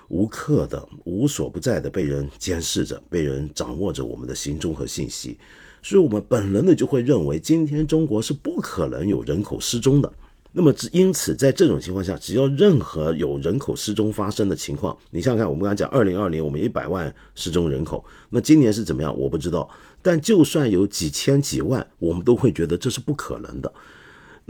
[0.08, 5.38] 无刻的无所不在的被人监视着，被人掌握着我们的行踪和信息，
[5.82, 10.12] 所以我们本能的就会认为，今天中国是不可能有人口失踪的。
[10.50, 19.16] 那么，只因此，在这种情况下，只要任何有人口失踪发生的情况，你想想看，我们刚才讲，二零二零我们一百万失踪人口，那今年是怎么样？
[19.16, 19.68] 我不知道。
[20.00, 23.70] 但就算有几千几万，我们都会觉得这是不可能的。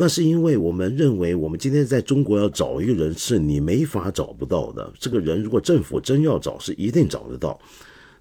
[0.00, 4.92] 那是因为我们认为，我们今天在中国要找一个人，是你没法找不到的。
[4.96, 7.58] 这个人如果政府真要找，是一定找得到。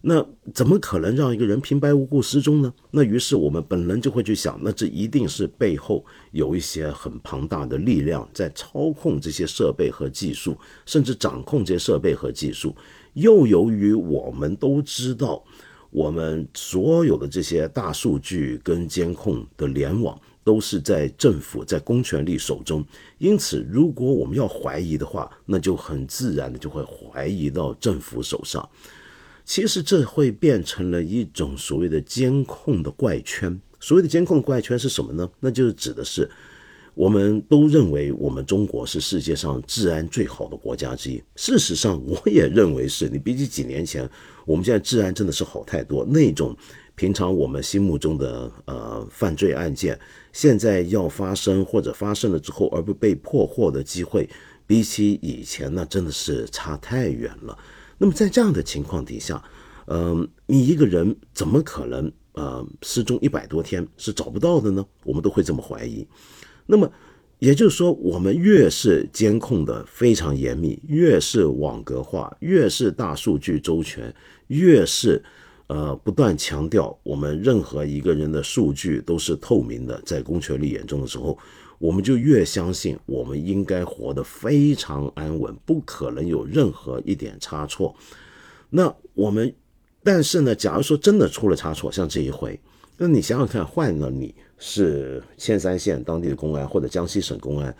[0.01, 2.73] 那怎么可能让一个人平白无故失踪呢？
[2.89, 12.75] 那于是我们本能就会去想，那这一定是背后有一些很庞大的力量在操控这些设备和技术，甚至掌控这些设备和技术。
[13.13, 15.43] 又由于我们都知道，
[15.91, 22.81] 我们所有的这些大数据跟监控的联网都是在政府在公权力手中，
[23.17, 28.65] 因此如果我们要怀疑的话，那就很自然的就会怀疑到政府手上。
[29.43, 33.60] 其实这会变成了一种所谓的监控的怪圈。
[33.81, 35.29] 所谓的监控怪圈是什么呢？
[35.41, 36.29] 那就是指的是，
[36.93, 41.21] 我们都认为我们中国是世界上治安最好的国家之一。
[41.36, 44.10] 事实上，我也认为是你比起几年前，
[44.45, 46.05] 我们现在治安真的是好太多。
[46.05, 46.55] 那种
[46.97, 49.97] 平常我们心目中的呃犯罪案件，
[50.33, 54.27] 现在要发生或者发生了之后而不被破获的机会，
[54.65, 57.55] 比起以前那真的是差太远了。
[57.99, 59.39] 那么在这样的情况底下，
[59.86, 64.83] 嗯，你一个人怎么可能呃失踪一百多天是找不到的呢？
[65.03, 66.07] 我们都会这么怀疑。
[66.65, 66.91] 那么
[67.38, 74.12] 也就是说，我们越是监控的非常严密，越是网格化，越是大数据周全，
[74.47, 75.23] 越是
[75.67, 81.38] 呃不断强调我们任何一个人的数据都是透明的，在公权力眼中的时候。
[81.80, 87.95] 我们就越相信，我们应该活得非常安稳，不可能有任何一点差错。
[88.71, 89.53] 那我们，
[90.03, 92.60] 但是呢，假如说真的出了差错，像这一回，
[92.97, 97.75] 那你想想看，换了你是千山县当地的公安或者江西省公安，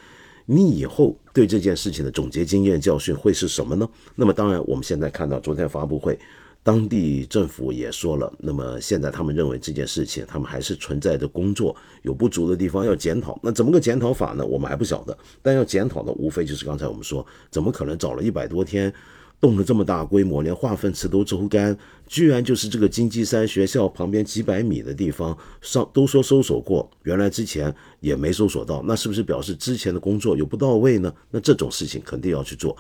[0.45, 3.89] 你以后对这件事情的总结经验教训会是什么呢？
[4.13, 6.19] 那么当然，我们现在看到昨天发布会。
[6.67, 13.39] 当地政府也说了，那么现在他们认为这件事情，他们还是存在着工作有不足的地方要检讨。
[13.41, 14.45] 那怎么个检讨法呢？
[14.45, 15.17] 我们还不晓得。
[15.41, 18.93] 但要检讨的，无非就是刚才我们说，怎么可能找了一百多天，
[19.39, 31.13] 动了这么大规模，连化粪池都抽干，居然就是这个金鸡山学校旁边几百米的地方上都说搜索过，原来之前也没搜索到，那是不是表示之前的工作有不到位呢？
[31.32, 32.75] 那这种事情肯定要去做。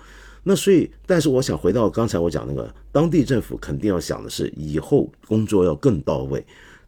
[0.49, 6.41] 那所以，但是我想回到刚才我讲那个，当地政府肯定要想的是，以后工作要更到位，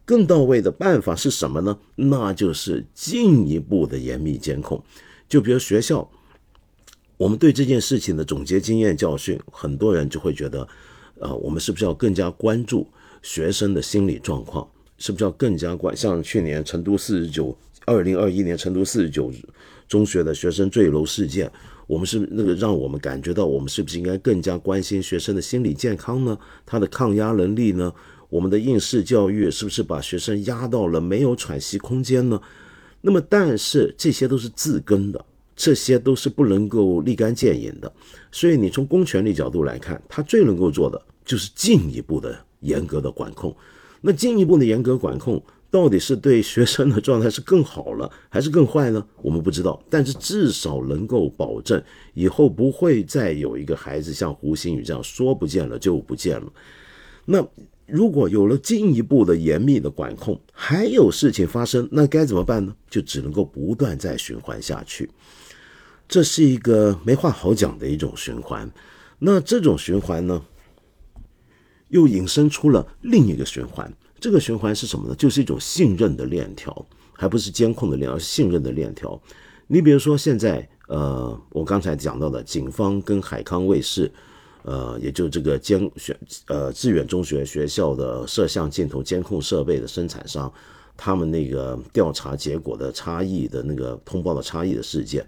[0.06, 1.78] 更到位的办法是什么呢？
[1.94, 4.82] 那就是进一步的严密监控。
[5.28, 6.10] 就比如学校，
[7.18, 10.66] 我们对这件事情的总结经验教训，很多人就会觉得，
[11.18, 12.88] 呃，我们是不是要更加关注
[13.20, 14.66] 学生的心理状况？
[14.96, 15.94] 是不是要更加关？
[15.94, 19.30] 像去年成都四十九，二零二一年成都四十九
[19.86, 21.52] 中学的学生坠楼事件。
[21.90, 26.38] 我们是那个让我们感觉到，我们是不是应该更加关心学生的心理健康呢？
[26.64, 27.92] 他的抗压能力呢？
[28.28, 32.40] 我们的应试教育是不是把学生压到了没有喘息空间呢？
[33.00, 35.24] 那么，但是这些都是自根的，
[35.56, 37.92] 这些都是不能够立竿见影的。
[38.30, 43.52] 所以，你从公权力角度来看，他最能够做的就是进一步的严格的管控。
[44.00, 45.42] 那进一步的严格管控。
[45.70, 49.06] 到底是对学生的状态是更好了， 还是更坏呢？
[49.22, 51.80] 我们不知道，但是至少能够保证
[52.14, 56.52] 以后不会再有一个孩子像胡鑫宇这样说不见了就不见了。
[57.24, 57.46] 那
[57.86, 62.74] 如果有了进一步的严密的管控，还有事情发生，那该怎么办呢？
[62.88, 65.08] 就只能够不断再循环下去。
[66.08, 68.68] 这是一个没话好讲的一种循环。
[69.20, 70.42] 那这种循环呢，
[71.88, 73.92] 又引申出了另一个循环。
[74.20, 75.14] 这个循环是什么呢？
[75.14, 79.20] 就是一种信任的链条，还不是监控的链，而是信任的链条。
[79.66, 84.10] 你比如说，现在呃，我刚才讲到的，警方跟海康卫视，
[84.62, 90.52] 呃，也就这个监选呃致远中学学校的摄像镜头监控设备的生产商，
[90.96, 95.24] 他们那个调查结果的差异的那个通报的差异的事件。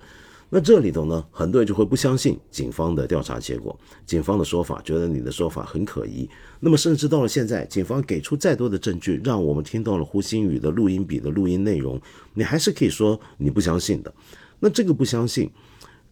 [0.54, 6.28] 那这里头呢，很多人就会不相信警方的调查结果，警方的说法，觉得你的说法很可疑。
[6.60, 11.98] 那么，甚至到了现在，警方给出再多的证据，让我们听到了胡鑫宇的录音笔的录音内容，
[12.34, 14.12] 你还是可以说你不相信的。
[14.60, 15.50] 那这个不相信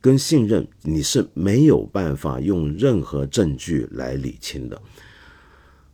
[0.00, 4.82] 跟信任，你是没有办法用任何证据来理清的。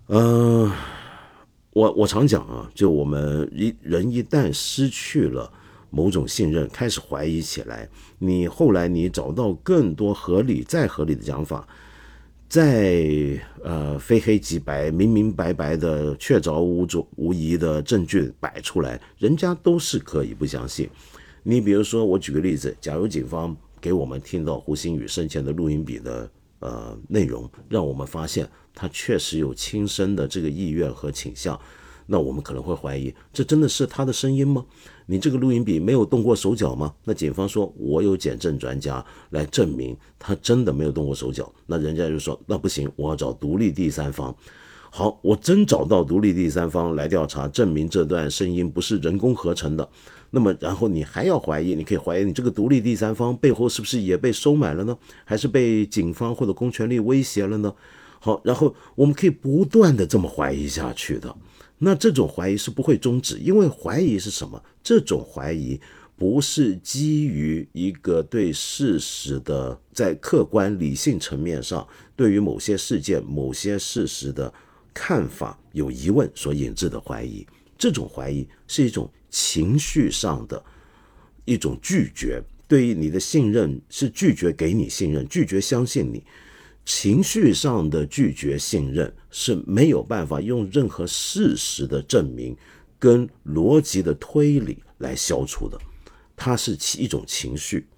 [0.07, 0.71] 呃，
[1.73, 5.53] 我我常讲啊，就我们一人一旦失去了。
[5.89, 11.67] 某种信任开始怀疑起来，你后来你找到更多合理、再合理的讲法，
[12.49, 20.89] 再呃非黑即白、明明白白的、确凿无足无疑的证据摆出来，人家都是可以不相信。
[21.43, 31.59] 你比如说，我举个例子，假如警方给我们听到胡鑫宇生前的录音笔的呃内容，让我们发现他确实有轻生的这个意愿和倾向。
[32.07, 34.65] 那我们可能会怀疑，这真的是他的声音吗？
[35.07, 36.93] 你这个录音笔没有动过手脚吗？
[37.05, 41.51] 那警方说，我有检证专家来证明他真的没有动过手脚。
[41.67, 44.35] 那人家就说，那不行，我要找独立第三方。
[44.91, 49.89] 好，我真找到独立第三方来调查，证明这段声音不是人工合成的。
[50.31, 54.97] 那么，然后你还要怀疑，你可以怀疑你这个独立第三方背后是不是也被收买了呢？
[55.25, 57.73] 还是被警方或者公权力威胁了呢？
[58.19, 61.33] 好，然后我们可以不断的这么怀疑下去的。
[61.79, 64.63] 那这种怀疑是不会终止，因为怀疑是什么？
[64.83, 65.79] 这种怀疑
[66.17, 74.53] 不是基于一个对事实的在客观理性层面上对于某些事件、某些事实的
[74.95, 77.47] 看法有疑问所引致的怀疑。
[77.77, 80.65] 这种怀疑是一种情绪上的
[81.45, 86.25] 一种拒绝，对于你的信任是拒绝给你信任，拒绝相信你。
[86.87, 92.57] 情绪上的拒绝信任是没有办法用任何事实的证明
[92.97, 95.77] 跟逻辑的推理来消除的，
[96.37, 97.89] 它是一种情绪。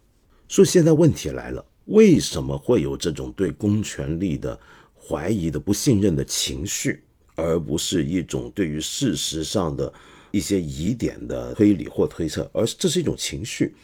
[0.48, 4.58] 所以现在问题来了，为什么会有这种对公权力的
[4.98, 9.92] 怀疑的不信任的情绪，而不是一种对于事实上的
[10.30, 13.74] 一些疑点的推理或推测，而这是一种情绪？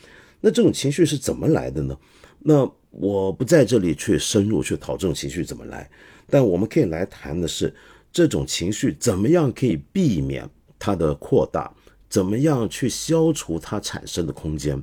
[0.40, 1.94] 那这种情绪是怎么来的呢？
[2.38, 2.72] 那？
[2.96, 5.90] 我不在这里去深入去讨这种情绪怎么来，
[6.28, 7.74] 但我们可以来谈的是
[8.12, 11.74] 这种情绪怎么样可以避免它的扩大，
[12.08, 14.80] 怎么样去消除它产生的空间。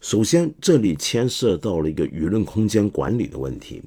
[0.00, 3.82] 首先，这里牵涉到了一个舆论空间管理的问题。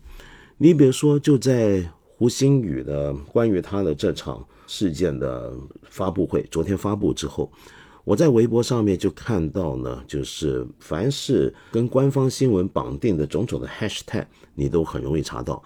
[0.57, 1.83] 你比如说，就在
[2.15, 5.53] 胡鑫宇的关于他的这场事件的
[5.89, 7.51] 发布会，昨天发布之后，
[8.05, 15.61] 我在微博上面就看到呢，就是凡是跟官方新闻绑定的种种的 hashtag，你都很容易查到。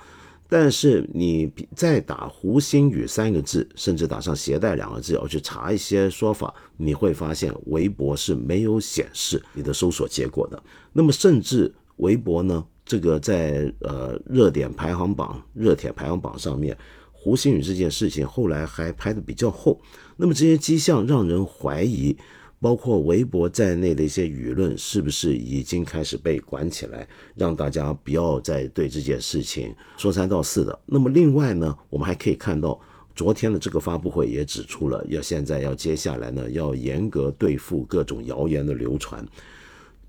[0.48, 10.64] 但是你再打“胡鑫宇”三个字，甚至打上“携带”两个字，要去查一些说法，你会发现微博是没有显示你的搜索结果的。
[10.92, 16.76] 那么，甚至微博呢，这个在呃热点排行榜、热帖排行榜上面，
[17.12, 19.80] 胡鑫宇这件事情后来还排的比较后。
[20.20, 22.16] 那么这些迹象让人怀疑。
[22.62, 30.78] 包括微博在内的一些舆论，是不是已经开始被管起来，让大家不要再对这件事情说三道四的？
[30.86, 32.78] 那么另外呢，我们还可以看到，
[33.16, 39.26] 昨天的这个发布会也指出了，要现在要接下来呢，要严格对付各种谣言的流传，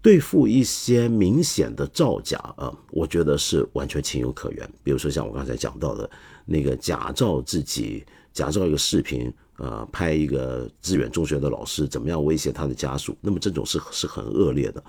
[0.02, 4.68] 对付一些明显的造假啊，我觉得是完全情有可原。
[4.82, 6.10] 比如说像我刚才讲到的
[6.46, 9.32] 那个假造自己，假造一个视频。
[9.60, 13.14] 呃，拍一个志远中学的老师怎么样威胁他的家属？
[13.20, 14.82] 那么这种是是很恶劣的。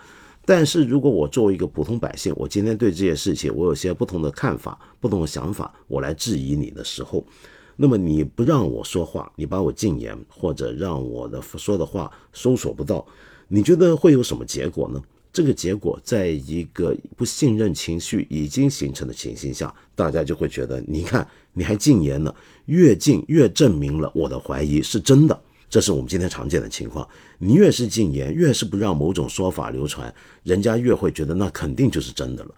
[0.45, 7.25] 但是如果我作为一个普通百姓，我今天对这件事情我有些不同的看法、不同的想法，我来质疑你的时候，
[7.75, 13.05] 那么你不让我说话，你把我禁言，或者让我的说的话搜索不到，
[13.49, 15.03] 你觉得会有什么结果呢？
[15.33, 22.35] 这个结果，在一个不信任情绪已经形成的情形下，大家就会觉得，你看你还禁言了，
[22.71, 25.37] 越禁越证明了我的怀疑是真的。
[25.69, 27.05] 这是我们今天常见的情况。
[27.37, 30.13] 你越是禁言，越是不让某种说法流传，
[30.43, 32.55] 人家越会觉得那肯定就是真的了。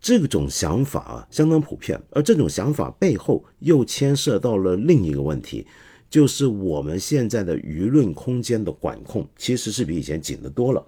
[0.00, 2.00] 这种想法，相当普遍。
[2.10, 5.66] 而这种想法背后又牵涉到了另一个问题，
[6.08, 10.82] 就是我们现在的舆论空间的管控其实是比以前紧得多了。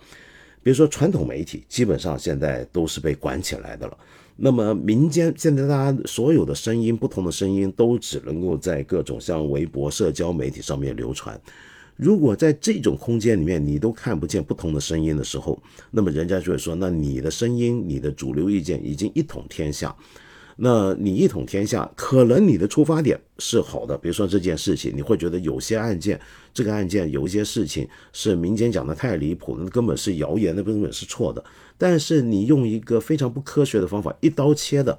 [0.62, 3.98] 比如说，传统媒体基本上现在都是被管起来的了。
[4.36, 11.40] 那么，民间现在大家所有的声音、不同的声音，都只能够在各种像微博、社交媒体上面流传。
[11.96, 19.94] 如果在这种空间里面，你都看不见不同的声音的时候，那么人家就会说：那你的声音、你的主流意见已经一统天下。
[20.56, 26.20] 那你一统天下，可能你的出发点是好的，比如说这件事情，你会觉得有些案件，
[26.52, 31.42] 这个案件有一些事情是民间讲的太离谱，那根本是谣言，那根本是错的。
[31.78, 34.96] 但是你用一个非常不科学的方法，一刀切的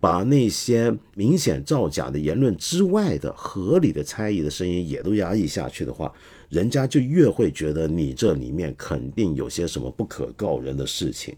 [0.00, 6.12] 把那些明显造假的言论之外的合理的猜疑的声音也都压抑下去的话，
[6.48, 11.34] 人家就越会觉得你这里面肯定有些什么不可告人的事情。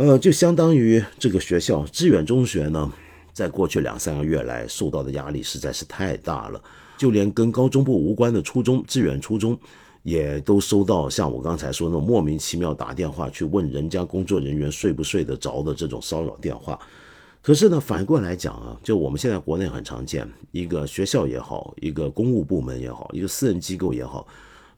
[0.00, 2.90] 呃，就相当于这个学校志远中学呢，
[3.34, 6.58] 在过去两三个月来受到的压力实在是太大了，
[6.96, 9.54] 就连跟高中部无关的初中志远初中，
[10.02, 16.80] 也都收到像我刚才说那种莫名其妙打电话去问人家工作人员睡不睡得着的这种骚扰电话。
[17.42, 24.26] 可是呢，反过来讲啊，就我们现在国内很常见，一个学校也好，一个公务部门也好，一个私人机构也好。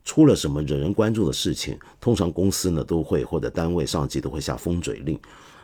[0.04, 5.18] 出了什么惹人关注的事情，通常公司呢都会或者单位上级都会下封嘴令，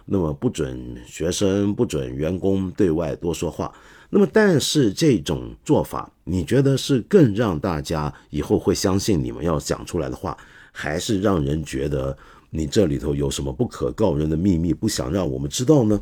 [0.04, 3.74] 那么不准学生、不准员工对外多说话。
[4.10, 10.34] 那么，但是这种做法，你觉得是更让大家以后会相信你们要讲出来的话，
[10.72, 12.16] 还是让人觉得
[12.48, 16.00] 你这里头有什么不可告人的秘密，不想让我们知道呢？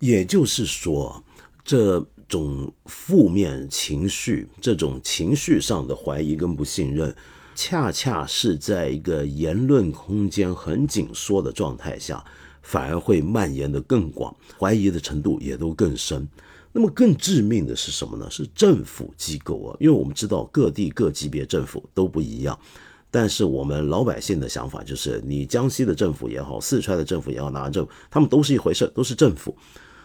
[0.00, 1.24] 也就是说，
[1.64, 7.14] 这种负面情绪、这种情绪上的怀疑跟不信任。
[7.62, 12.24] 恰恰是在一个言论空间很紧缩的状态下，
[12.62, 16.26] 反而会蔓延的更广，怀疑的程度也都更深。
[16.72, 18.30] 那么更致命的是什么呢？
[18.30, 22.58] 是政府机构啊，因为我们知道各地各级别政府都不一样，
[23.10, 29.54] 但是我们老百姓的想法就是，你江西的政府也好，四川的政府也好，哪政他们都是一回事，都是政府。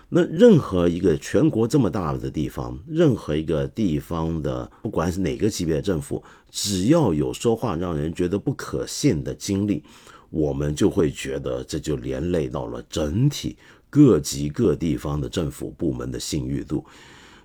[0.10, 9.84] 那任何一个全国这么大的地方，任何一个地方的，不管是哪个级别的政府，只要有说话让人觉得不可信的经历，
[10.30, 13.58] 我们就会觉得这就连累到了整体
[13.90, 16.86] 各级各地方的政府部门的信誉度。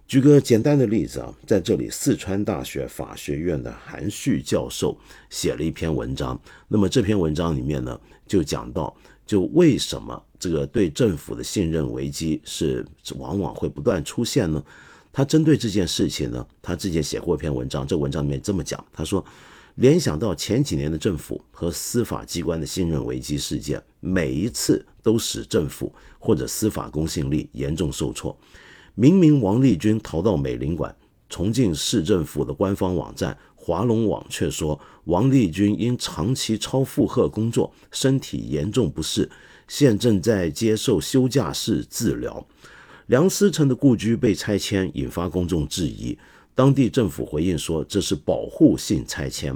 [0.06, 4.96] 举个简单的例子啊，在这里，四川大学法学院的韩旭教授
[5.30, 6.38] 写了一篇文章，
[6.68, 8.94] 那么这篇文章里面呢，就讲到。
[9.31, 12.85] 就为什么这个对政府的信任危机是
[13.16, 14.61] 往往会不断出现呢？
[15.12, 19.24] 他针对这件事情呢，他之前写过一篇文章，这文章里面这么讲，他说，
[19.76, 28.37] 联想到前几年的政府和司法机关的信任危机事件，每一次都使政府或者司法公信力严重受挫。
[28.97, 30.93] 明明王立军逃到美领馆，
[31.28, 33.39] 重庆市政府的官方网站。
[33.62, 39.30] 华龙网却说，王立军因长期超负荷工作，身体严重不适，
[39.68, 42.44] 现正在接受休假室治疗。
[43.08, 46.16] 梁思成的故居被拆迁，引发公众质疑。
[46.54, 49.54] 当地政府回应说，这是保护性拆迁。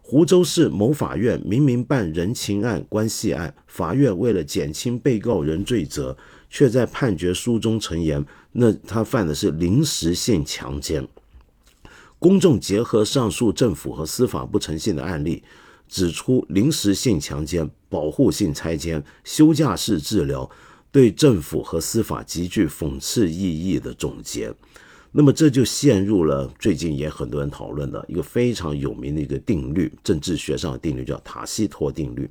[0.00, 6.16] 湖州市某法院明明办人情案、关系案，法院为了减轻被告人罪责，
[6.48, 11.06] 却在判决书中陈言，那他犯的是临时性强奸。
[12.20, 15.42] 公众结合上述政府和司法不诚信的案例，
[15.88, 20.48] 指出临时性强奸、保护性拆迁、休假式治疗
[20.92, 24.54] 对政府和司法极具讽刺意义的总结。
[25.12, 32.30] 那么这就陷入了最近也很多人讨论的一个非常有名的一个定律，政治学上的定律叫塔西佗定律。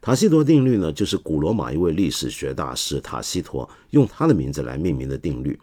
[0.00, 5.58] 塔西佗定律呢，就是古罗马一位历史学大师塔西佗用他的名字来命名的定律。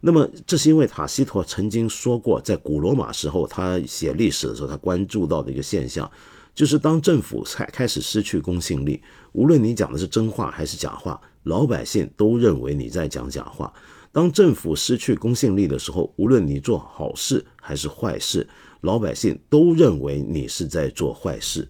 [0.00, 6.08] 那么，这是因为塔西佗曾经说过，在古罗马时候，他写历史的时候，他关注到的一个现象，
[6.54, 13.72] 就是当政府开开始失去公信力，无论你讲的是真话还是假话，老百姓都认为你在讲假话。
[14.12, 18.48] 当政府失去公信力的时候，无论你做好事还是坏事，
[18.82, 21.68] 老百姓都认为你是在做坏事。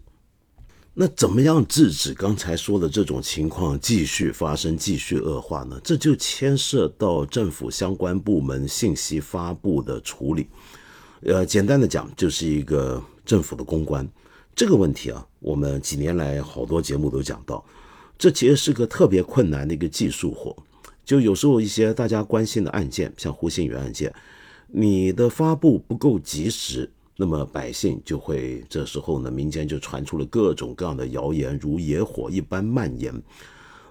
[1.01, 5.81] 那怎么样制止刚才说的这种情况继续发生、继续恶化呢？
[5.85, 10.49] 这就牵涉到政府相关部门信息发布的处理。
[11.21, 14.05] 呃，简单的讲，就是一个政府的公关
[14.57, 15.25] 这个问题啊。
[15.39, 17.65] 我们几年来好多节目都讲到，
[18.19, 20.57] 这其实是个特别困难的一个技术活。
[21.05, 24.13] 就有时候一些大家关心的案件，像胡鑫宇案件，
[24.67, 26.91] 你的发布不够及时。
[27.21, 33.13] 那么百姓就会这时候呢，民间就传出了各种各样的谣言，如野火一般蔓延。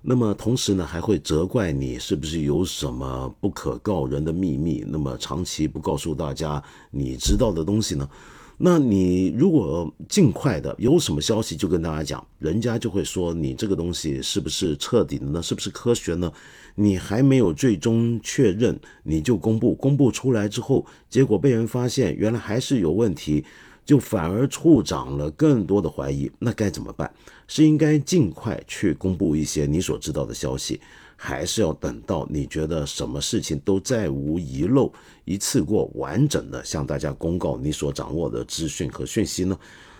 [0.02, 8.10] 那么同时呢，还会责怪你是不是有什么不可告人的秘密，那么长期不告诉大家你知道的东西呢？
[8.58, 15.44] 那你如果尽快的有什么消息就跟大家讲，人家就会说你这个东西是不是彻底的呢？
[15.44, 16.32] 是不是科学呢？
[16.80, 23.44] 你还没有最终确认，你就公布，公布出来之后，结果被人发现，原来还是有问题，
[23.84, 26.32] 就反而助长了更多的怀疑。
[26.38, 27.12] 那该怎么办？
[27.48, 30.80] 是应该尽快去公布一些你所知道的消息，
[31.16, 34.94] 还是要等到你觉得什么事情都再无遗漏，
[35.26, 39.58] 一次过完整的向大家公告你所掌握的资讯和讯息呢？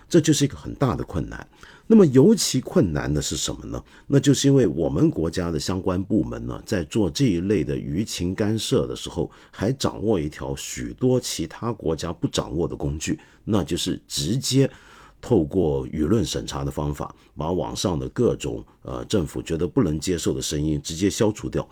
[0.08, 1.46] 这就是一个很大的困难。
[1.90, 3.82] 那么尤其困难的是什么呢？
[4.06, 14.70] 那就是因为我们国家的相关部门呢，在做这一类的舆情干涉的时候，还掌握一条许多其他国家不掌握的工具，那就是直接
[15.18, 21.66] 透过舆论审查的方法，把网上的各种呃政府觉得不能接受的声音直接消除掉。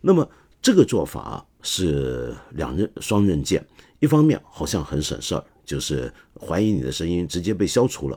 [0.00, 0.26] 那么
[0.62, 3.66] 这个做法是两刃双刃剑，
[3.98, 8.16] 一方面好像很省事儿，就是怀疑你的声音直接被消除了。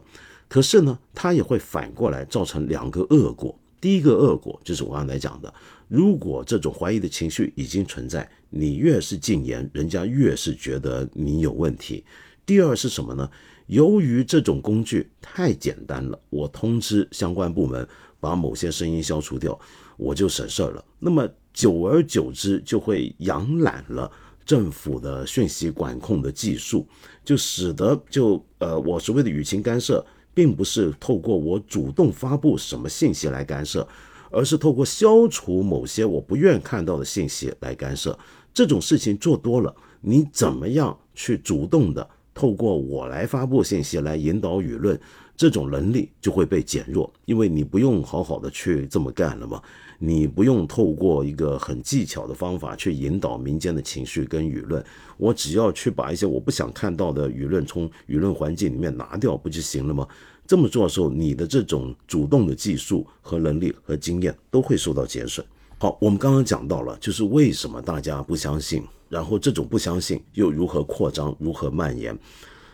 [0.52, 3.58] 可是呢，它也会反过来造成两个恶果。
[3.80, 5.54] 第一个恶果就是我刚才讲的，
[5.88, 12.04] 如果这种怀疑的情绪已经存在，你越是禁言，人家越是觉得你有问题。
[12.46, 13.32] 第二是什么呢？
[13.68, 17.88] 由于这种工具太简单了，我通知相关部门
[18.20, 19.58] 把某些声音消除掉，
[19.96, 20.84] 我就省事儿了。
[21.00, 24.12] 那么久而久之，就会养懒了
[24.46, 26.86] 政府的讯息管控的技术，
[27.24, 30.06] 就使得就呃，我所谓的舆情干涉。
[30.34, 33.88] 并不是透过我主动发布什么信息来干涉，
[34.30, 38.18] 而是透过消除某些我不愿看到的信息来干涉。
[38.54, 45.00] 这种事情做多了，你怎么样去主动的透过我来发布信息来引导舆论，
[45.38, 49.62] 这种能力就会被减弱，因为你不用好好的去这么干了嘛。
[50.04, 54.84] 你不用透过一个很技巧的方法去引导民间的情绪跟舆论，
[55.16, 60.08] 我只要去把一些我不想看到的舆论从舆论环境里面拿掉，不就行了吗？
[60.48, 65.46] 这么做的时候，你的这种主动的技术和能力和经验都会受到减损。
[65.78, 72.18] 好，我们刚刚讲到了，就是为什么大家不相信，然后这种不相信又如何扩张、如何蔓延，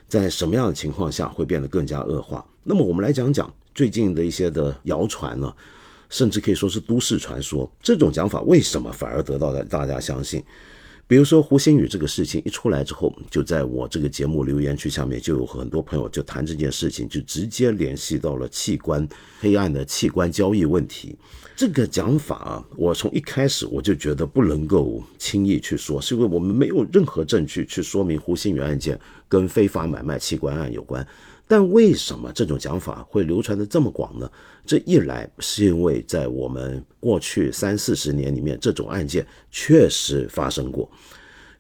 [0.08, 2.46] 在什么样的情况下会变得更加恶化？
[2.64, 5.54] 那么我们来讲讲最近的一些的谣传呢？
[6.10, 10.44] 甚至可以说是都市传说，这种讲法为什么反而得到了大家相信？
[11.10, 19.08] 比如说胡鑫宇这个事情一出来之后，就在我这个节目留言区下面就有很多朋友就谈这件事情，就直接联系到了器官
[19.40, 21.16] 黑暗的器官交易问题。
[21.56, 29.00] 这个讲法啊，我从一开始我就觉得不能够轻易去说，是因为我们没有任何证据去说明胡鑫宇案件
[29.30, 31.08] 跟非法买卖器官案有关。
[31.48, 34.30] 但为什么这种讲法会流传的这么广呢？
[34.66, 40.90] 这一来是因为在我们过去三四十年里面，这种案件确实发生过。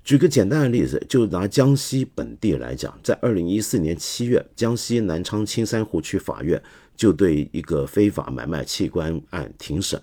[0.03, 6.61] 举个简单的例子，就拿江西本地来讲，在二零一四年七月，江西南昌青山湖区法院
[6.95, 10.01] 就对一个非法买卖器官案庭审，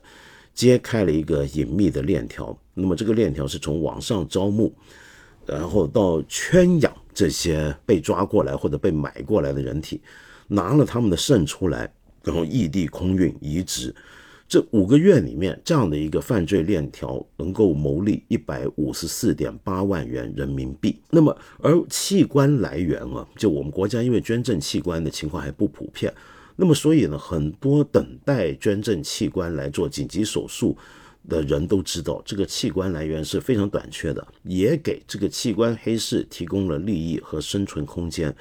[0.54, 2.58] 揭开了一个隐秘的链条。
[2.74, 4.74] 那么这个链条是从网上招募，
[5.46, 10.00] 然后到圈养这些被抓过来或者被买过来的人体，
[10.48, 11.92] 拿了他们的肾出来，
[12.22, 13.94] 然后异地空运移植。
[14.46, 21.00] 这五个月里面，这样的一个犯罪链条能够牟利一百五十四点八万元人民币。
[21.10, 26.12] 那么，而器官来源啊，就我们国家因为捐赠器官的情况还不普遍，
[26.56, 30.76] 那么所以呢，很多等待捐赠器官来做紧急手术
[31.28, 38.34] 的人都知道，这个器官来源是非常短缺的，也给这个器官黑市提供了利益和生存空间。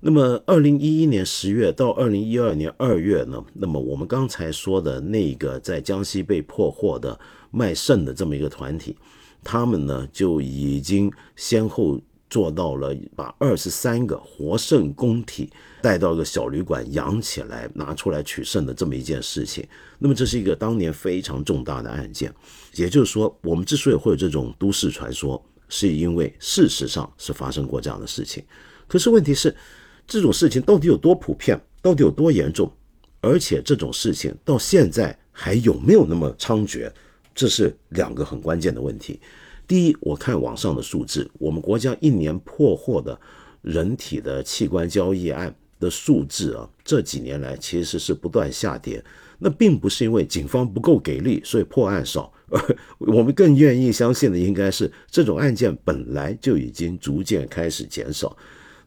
[0.00, 3.44] 那么，二零一一年十月到二零一二年二月呢？
[3.54, 7.18] 那么我们刚才说的那个在江西被破获的
[7.50, 8.96] 卖肾的这么一个团体，
[9.42, 15.50] 他们呢就已经先后做到了把二十三个活肾供体
[15.82, 19.66] 带到一个小旅馆养起来，拿出来取肾的这么一件事情。
[19.98, 22.32] 那么这是一个当年非常重大的案件。
[22.74, 28.44] 也就是说，我们之所以会有这种都市传说，是因为事实上是发生过这样的事情。
[28.86, 29.54] 可是问题是。
[30.10, 32.72] 这种事情到底有多普遍，到底有多严重，
[33.20, 36.90] 而且这种事情到现在还有没有那么猖獗，
[37.34, 39.20] 这是两个很关键的问题。
[39.68, 43.20] 第一，我看网上的数字，我们国家一年破获的
[43.60, 49.04] 人体的器官交易案的数字啊，这几年来其实是不断下跌。
[49.38, 52.58] 那并不是因为警方不够给力，所以破案少，而
[52.98, 58.34] 我们更愿意相信的应该是这种案件本来就已经逐渐开始减少。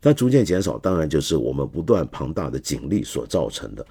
[0.01, 3.85] 它逐渐减少，当然就是我们不断庞大的警力所造成的。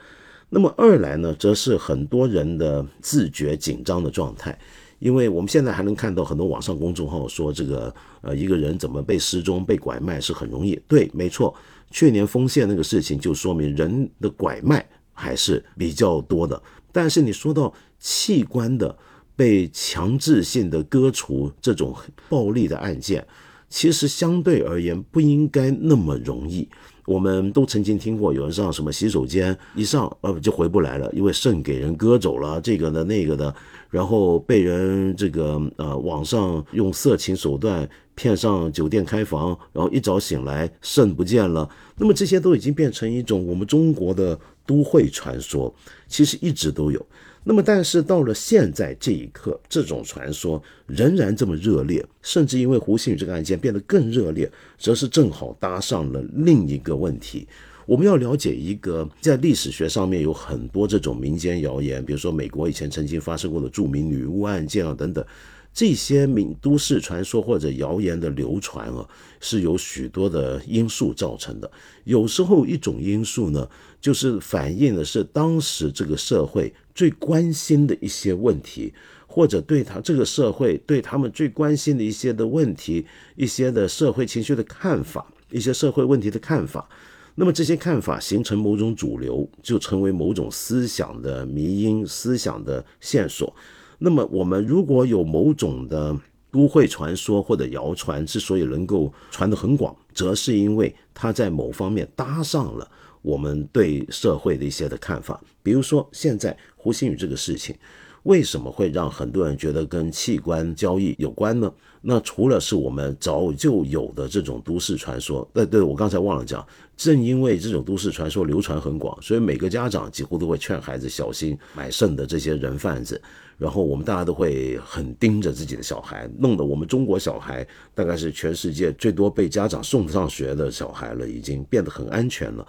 [0.49, 4.59] 那么二来呢，则是很多人的自觉紧张的状态，
[5.01, 10.81] 因为我们现在还能看到很多网上公众号说这个呃一个人怎么被失踪、被拐卖是很容易。
[10.87, 11.53] 对，没错，
[11.91, 16.63] 去年丰县那个事情就说明人的拐卖还是比较多的。
[16.93, 18.97] 但是你说到器官的
[19.35, 21.97] 被强制性的割除这种
[22.29, 23.27] 暴力的案件。
[23.73, 26.69] 其实相对而言不应该那么容易。
[27.07, 33.55] 我们都曾经听过有人上什么洗手间一上呃就回不来了，因为肾给人割走了，这个的那个的，
[33.91, 41.69] 然后被人这个呃网上用色情手段骗上酒店开房，然后一早醒来肾不见了。
[41.97, 45.75] 那么这些都已经变成一种我们中国的都会传说，
[46.07, 47.05] 其实一直都有。
[47.43, 57.49] 那么，但是到了现在这一刻，这种传说仍然这么热烈，甚至因为胡鑫宇这个案件变得更热烈，则是正好搭上了另一个问题。
[57.91, 65.27] 我们要了解一个在历史学上面有很多这种民间谣言，比如说美国以前曾经发生过的著名女巫案件啊等等。
[65.75, 69.05] 这些民都市传说或者谣言的流传啊，
[69.41, 71.69] 是有许多的因素造成的。
[72.05, 73.69] 有时候一种因素呢，
[74.01, 78.95] 就是反映的是当时这个社会最关心的一些问题，
[79.27, 86.89] 或者对他这个社会对他们最关心的一些的问题，一些的社会情绪的看法，一些社会问题的看法。
[87.35, 93.55] 那么这些看法形成某种主流，就成为某种思想的迷因、思想的线索。
[93.99, 96.17] 那么，我们如果有某种的
[96.51, 102.91] 都会传说或者谣传，之所以能够传得很广，则是因为它在某方面搭上了
[103.23, 105.41] 我们对社会的一些的看法。
[105.63, 107.77] 比如说，现在胡鑫宇这个事情，
[108.25, 111.73] 为什么会让很多人觉得跟器官交易有关呢？
[112.03, 123.21] 那除了是我们早就有的这种都市传说，呃，对我刚才忘了讲，正因为这种都市传说流传很广，所以每个家长几乎都会劝孩子小心买剩的这些人贩子。
[123.59, 132.67] 然后我们大家都会很盯着自己的小孩，弄得我们中国小孩大概是全世界最多被家长送上学的小孩了，已经变得很安全了。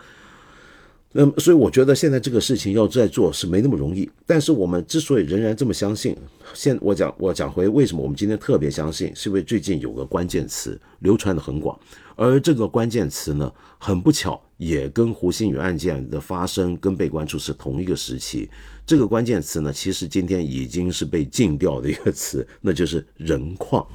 [1.13, 4.09] 那么，所以我觉得现在这个事情要再做是没那么容易。
[4.25, 6.15] 但是我们之所以仍然这么相信，
[6.53, 11.77] 现我讲我讲回为什么我们今天特别相信，是因为最近有个关键词流传的很广，
[12.15, 18.49] 而这个关键词呢，很不巧也跟胡鑫宇案件的发生跟被关注是同一个时期。
[18.85, 23.85] 这个关键词呢，其实今天已经是被禁掉的一个词，那就是“人矿”。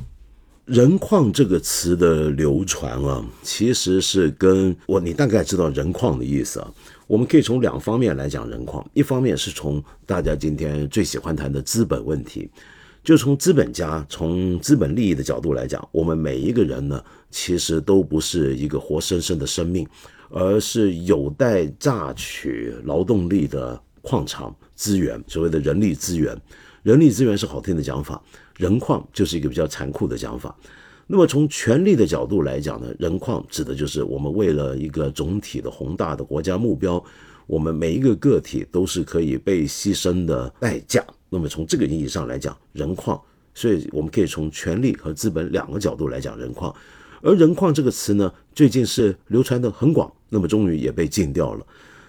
[0.66, 6.74] 人矿这个词的流传啊，其实是跟我你大概知道人矿的意思啊。
[7.06, 12.50] 我们可以从两方面来讲人矿，一方面是从大家今天最喜欢谈的资本问题，
[13.04, 19.86] 就从资本家、从资本利益的角度来讲，我们每一个人呢，其实都不是一个活生生的生命，
[20.30, 24.54] 而是有待榨取劳动力的矿场。
[24.74, 26.36] 资源，所谓的人力资源，
[26.82, 28.20] 人力资源是好听的讲法，
[28.58, 30.54] 人矿就是一个比较残酷的讲法。
[31.06, 37.02] 那么从权力的角度来讲呢，人矿指的就是我们为了一个总体的宏大的国家目标，
[37.46, 41.04] 我们每一个个体都是可以被牺牲的代价。
[41.28, 43.20] 那么从这个意义上来讲，人矿，
[43.54, 46.74] 所以我们可以从权力和资本两个角度来讲人矿。
[47.22, 51.64] 而人矿这个词呢，最近是流传的很广，那么终于也被禁掉了。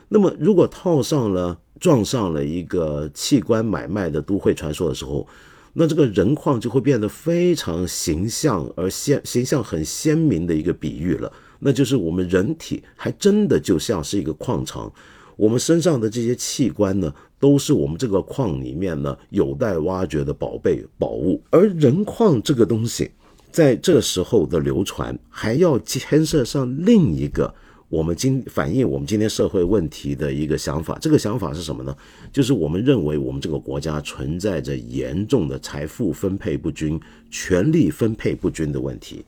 [0.09, 5.27] 那么如果套上了撞上了一个器官买卖的都会传说的时候，
[5.73, 14.91] 那这个人矿就会变得非常形象而鲜形象很鲜明的一个比喻了，那就是我们人体还真的就像是一个矿场，
[15.35, 23.11] 我们身上的这些器官呢，都是我们这个矿里面呢有待挖掘的宝贝宝物，而人矿这个东西。
[23.49, 27.51] 在这时候的流传，还要牵涉上另一个
[27.89, 30.97] 我们今反映我们今天社会问题的一个想法。
[30.99, 31.95] 这个想法是什么呢？
[32.31, 36.99] 就是我们认为我们这个国家存在着严重的财富分配不均、
[37.31, 39.23] 权力分配不均的问题。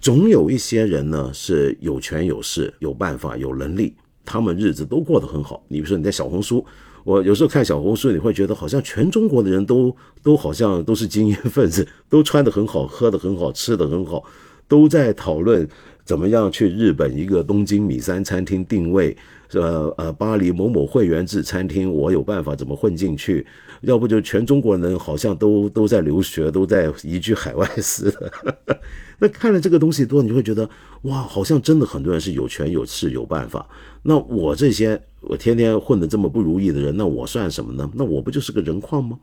[0.00, 5.62] 总有一些人呢是有权有势、有办法、有能力，他们日子都过得很好。
[5.68, 6.64] 你比如说你在小红书。
[7.04, 14.22] 我有时候看小红书，你会觉得好像全中国的人都都好像都是精英分子，都穿得很好，喝得很好，吃得很好，
[14.68, 15.68] 都在讨论
[16.12, 19.16] 怎么样去日本一个东京米三餐厅定位，
[19.52, 23.46] 呃呃，巴黎某某会员制餐厅，我有办法怎么混进去？
[23.80, 28.30] 要不就全中国人好像都都在留学，都在移居海外似的。
[29.18, 30.68] 那看了这个东西多，你会觉得
[31.04, 33.66] 哇，好像真的很多人是有权有势有办法。
[34.02, 35.00] 那我这些。
[35.22, 37.90] 我天天混得这么不如意的人，那我算什么呢？
[37.94, 39.18] 那我不就是个人矿吗？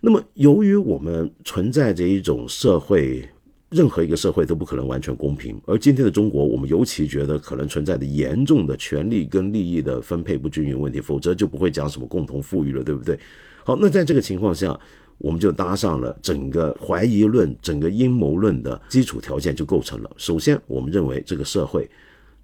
[0.00, 3.28] 那么，由于我们存在着一种社会，
[3.72, 5.60] 任何一个社会都不可能完全公平。
[5.66, 13.18] 而今天的中国，我们尤其觉得可能存在的严重的权利跟利益的分配不均匀问题，否则就不会讲什么共同富裕了，对不对？
[13.64, 14.78] 好，那在这个情况下，
[15.18, 20.10] 我们就搭上了整个怀疑论、整个阴谋论的基础条件就构成了。
[20.16, 21.88] 首先，我们认为这个社会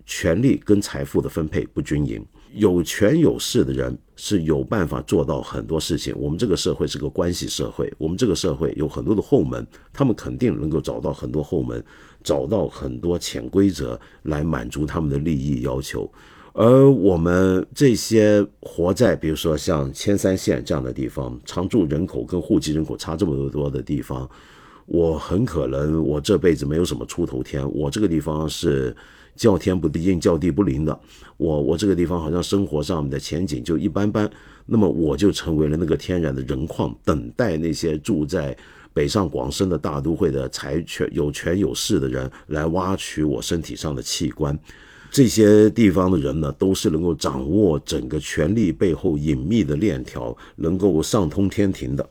[0.06, 2.24] 权力跟财富的分配不均匀。
[2.54, 6.14] 有权有势的人是有办法做到很多事情。
[6.18, 11.84] 我们这个社会是个关系社会，我们这个社会有很多的后门，他们肯定能够找到很多后门，
[12.22, 16.10] 找到很多潜规则来满足他们的利益要求。
[16.52, 24.28] 而我们这些活在比如说像千山县这样的地方，常住人口跟户籍人口差这么多多的地方，
[24.86, 27.70] 我很可能我这辈子没有什么出头天。
[27.72, 28.96] 我这个地方是。
[29.38, 31.00] 叫天不地应，叫地不灵的，
[31.36, 34.28] 我我这个地方好像生活上面的前景就一般般，
[34.66, 38.54] 那么我就成为了那个天然的人矿，等待那些住在
[38.92, 44.58] 北上广深的大都会的财权有权有势的人来挖取我身体上的器官。
[45.08, 52.06] 这些地方的人呢，都是能够掌握整个权力背后隐秘的链条，能够上通天庭的。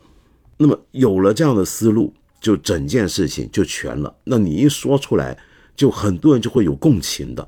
[0.58, 4.16] 那么有了这样的思路，就整件事情就全了。
[4.24, 5.38] 那你一说出来。
[5.78, 7.48] 就很多人就会有共情的，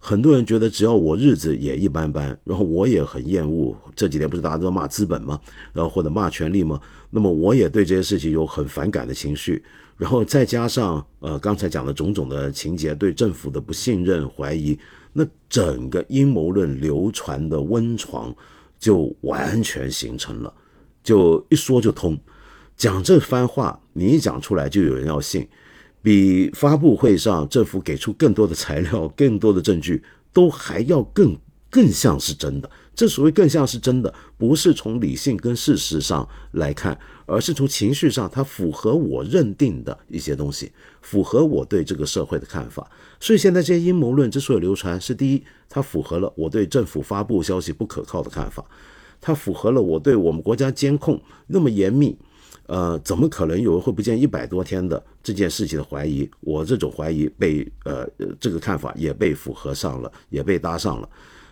[0.00, 5.38] 很多人觉得只要我日子也一般般，然后我也很厌恶这几天不是大家都骂资本吗？
[5.74, 6.80] 然后或者骂权力吗？
[7.10, 9.62] 那么我也对这些事情有很反感的情绪，
[9.98, 14.78] 然后再加上呃刚才讲的种种的情节，对政府的不信任、怀疑，
[15.12, 18.34] 那整个阴谋论流传的温床
[18.78, 20.50] 就完全形成了，
[21.02, 22.18] 就一说就通，
[22.74, 25.46] 讲这番话你一讲出来就有人要信。
[26.06, 30.00] 比发布会上政府给出更多的材料、更多的证据，
[30.32, 31.36] 都还要更
[31.68, 32.70] 更像是真的。
[32.94, 36.96] 这所谓更像是真的，不是从理性跟事实上来看，
[37.26, 40.70] 而是从情绪上，它符合我认定的一些东西，
[41.02, 42.88] 符合我对这个社会的看法。
[43.18, 48.64] 所以现在这些阴谋论之所以流传，是第一，它符合了我对政府发布消息不可靠的看法，
[49.20, 52.16] 它符合了我对我们国家监控那么严密。
[52.66, 56.28] 呃，怎么可能有人会不见一百多天的这件事情的怀疑？
[56.40, 58.06] 我这种怀疑被呃
[58.40, 61.08] 这个看法也被符合上了，也被搭上了。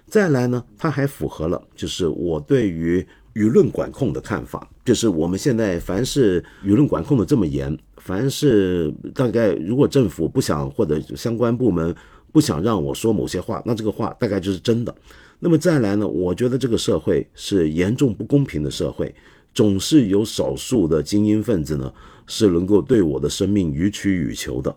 [0.07, 3.05] 再来呢，它还符合了，就是我对于
[3.35, 11.95] 舆论管控的看法，就是我们现在凡是舆论管控的这么严，凡是大概如果政府不想或者相关部门
[12.33, 14.95] 不想让我说某些话，那这个话大概就是真的。
[15.39, 19.15] 那么再来呢，我觉得这个社会是严重不公平的社会。
[19.55, 21.93] 总是有少数的精英分子呢，
[22.27, 24.75] 是能够对我的生命予取予求的。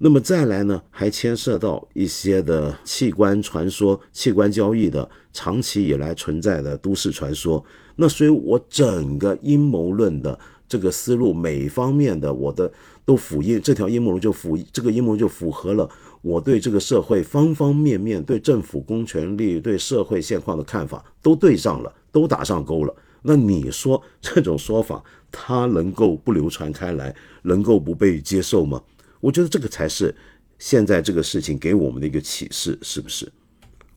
[0.00, 7.64] 那么再来呢，还牵涉到一些的器官传说、器官交易的长期以来存在的都市传说。
[7.96, 10.38] 那所以，我整个阴谋论的
[10.68, 12.70] 这个思路，每方面的我的
[13.04, 15.90] 都符印这条阴谋论就符这个阴谋就符合了
[16.22, 22.94] 我对这个社会方方面面、对政府公权力、对社会现况的看法都对上了，都打上钩了。
[23.22, 28.82] 那你说这种说法，它能够不流传开来，能够不被接受吗？
[29.20, 30.14] 我觉得这个才是
[30.58, 33.30] 现在这个事情给我们的一个启示，是不是？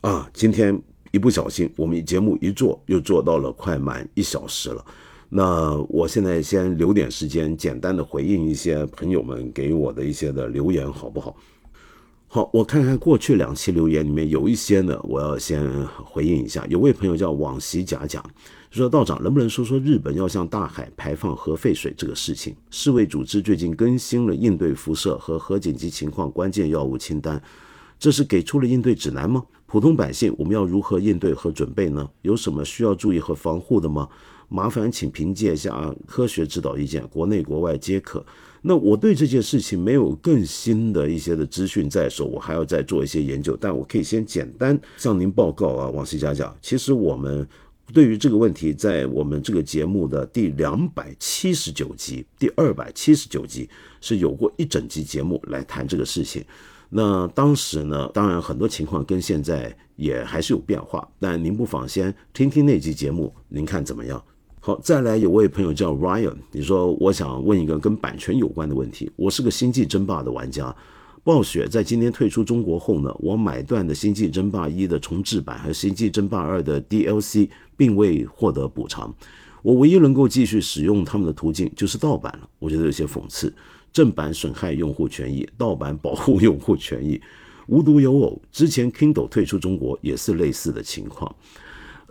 [0.01, 4.84] 啊，今天一不小心，我们节目一做又做到了快满一小时了。
[5.30, 11.36] 那我现在先留点时间，简单的回应一些朋友们给我的一些的留言，好不好？
[12.34, 16.65] 好，我看看过去两期留言里面有一些呢，我要先回应一下。
[16.69, 18.23] 有位朋友叫往昔假假，
[18.69, 22.55] 说道长能不能说说日本要向大海排放核废水这个事情？
[22.69, 27.43] 世卫组织最近更新了应对辐射和核紧急情况关键药物清单，
[27.99, 29.43] 这是给出了应对指南吗？
[29.65, 32.09] 普通百姓我们要如何应对和准备呢？
[32.21, 34.07] 有什么需要注意和防护的吗？
[34.47, 38.25] 麻烦请凭借一下科学指导意见，国内国外皆可。
[38.62, 43.57] 那我对这件事情没有更新的一些的资讯在手，我还要再做一些研究。
[43.59, 47.47] 但我可以先简单向您报告啊，王西佳讲，其实我们
[47.91, 53.68] 对于这个问题，在我们这个节目的第两百七十九集、第二百七十九集
[53.99, 56.45] 是有过一整集节目来谈这个事情。
[56.89, 64.24] 那当时呢，当然很多情况跟现在也还是有变化，但您不妨先听听那集节目，您看怎么样？
[64.64, 69.12] 好，再来有位朋友叫 Ryan，你说我想问一个跟版权有关的问题。
[69.16, 70.74] 我是个星际争霸的玩家，
[71.24, 79.12] 暴雪在今天退出中国后呢，我买断的星际争霸一的重置版和星际争霸二的 DLC 并未获得补偿，
[79.64, 82.47] 我唯一能够继续使用他们的途径就是盗版了。
[82.59, 83.51] 我觉得有些讽刺，
[83.91, 87.20] 正版损害用户权益，盗版保护用户权益，
[87.66, 91.36] 无独有偶，之前 Kindle 退出中国也是类似的情况。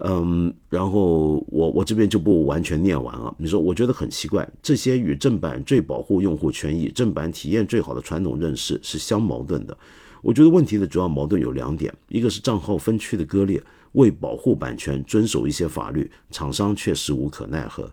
[0.02, 3.34] 嗯，然后我我这边就不完全念完了。
[3.38, 9.76] 你说，我觉得很奇怪，这些与正版最保护用户权益、正版体验最好的传统认识是相矛盾的。
[10.22, 17.84] 我觉得问题的主要矛盾有两点：一个是账号分区的割裂，为保护版权遵守一些法律，厂商确实无可奈何；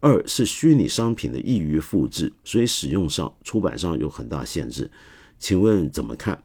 [0.00, 4.90] 二是虚拟商品的易于复制，所以使用上出版上有很大限制。
[5.38, 6.42] 请问怎么看？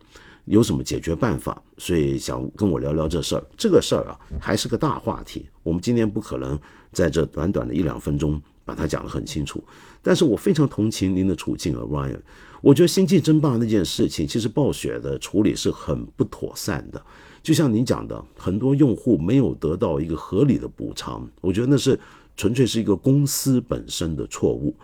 [0.50, 1.62] 有什么解决办法？
[1.78, 3.44] 所以想跟我聊聊这事儿。
[3.56, 5.48] 这个事儿啊，还是个大话题。
[5.62, 6.60] 我们今天不可能
[6.92, 9.64] 在这短短的一两分钟把它讲得很清楚。
[10.02, 12.20] 但是我非常同情您的处境啊，Ryan。
[12.62, 17.00] 我觉得星际争霸那件事情，其实暴雪的处理是很不妥善的。
[17.44, 21.98] 就像您讲的，很多用户没有得到一个合理的补偿，我觉得那是
[22.36, 24.76] 纯粹是一个公司本身的错误。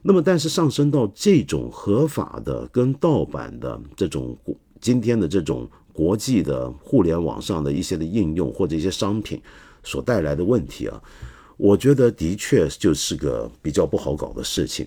[0.00, 4.34] 那么，但是上升到这种合法的跟盗版的这种。
[4.80, 9.40] 今天的这种国际的互联网上的一些的应用或者一些商品
[9.82, 11.02] 所带来的问题啊，
[11.56, 14.86] 我觉得的确就是个比较不好搞的事情。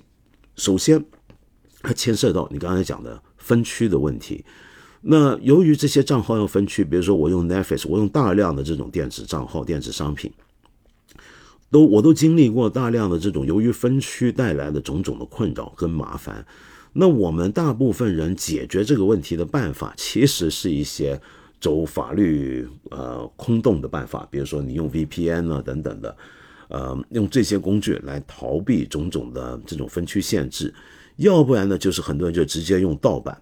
[0.56, 1.04] 首先，
[1.82, 4.44] 它牵涉到你刚才讲的分区的问题。
[5.02, 10.32] 那由于这些账号要分区，比如说我用 Netflix，我用大量的这种电子账号、电子商品，
[11.70, 16.46] 都我都经历过大量的这种由于分区带来的种种的困扰跟麻烦。
[16.94, 21.20] 那我们大部分人解决这个问题的办法，其实是一些
[21.60, 26.16] 走法律呃空洞的办法，比如说你用 VPN 啊等等的，
[26.68, 30.72] 呃，用这些工具来逃避种种的这种分区限制，
[31.16, 33.36] 要不然呢，就是很多人就直接用盗版。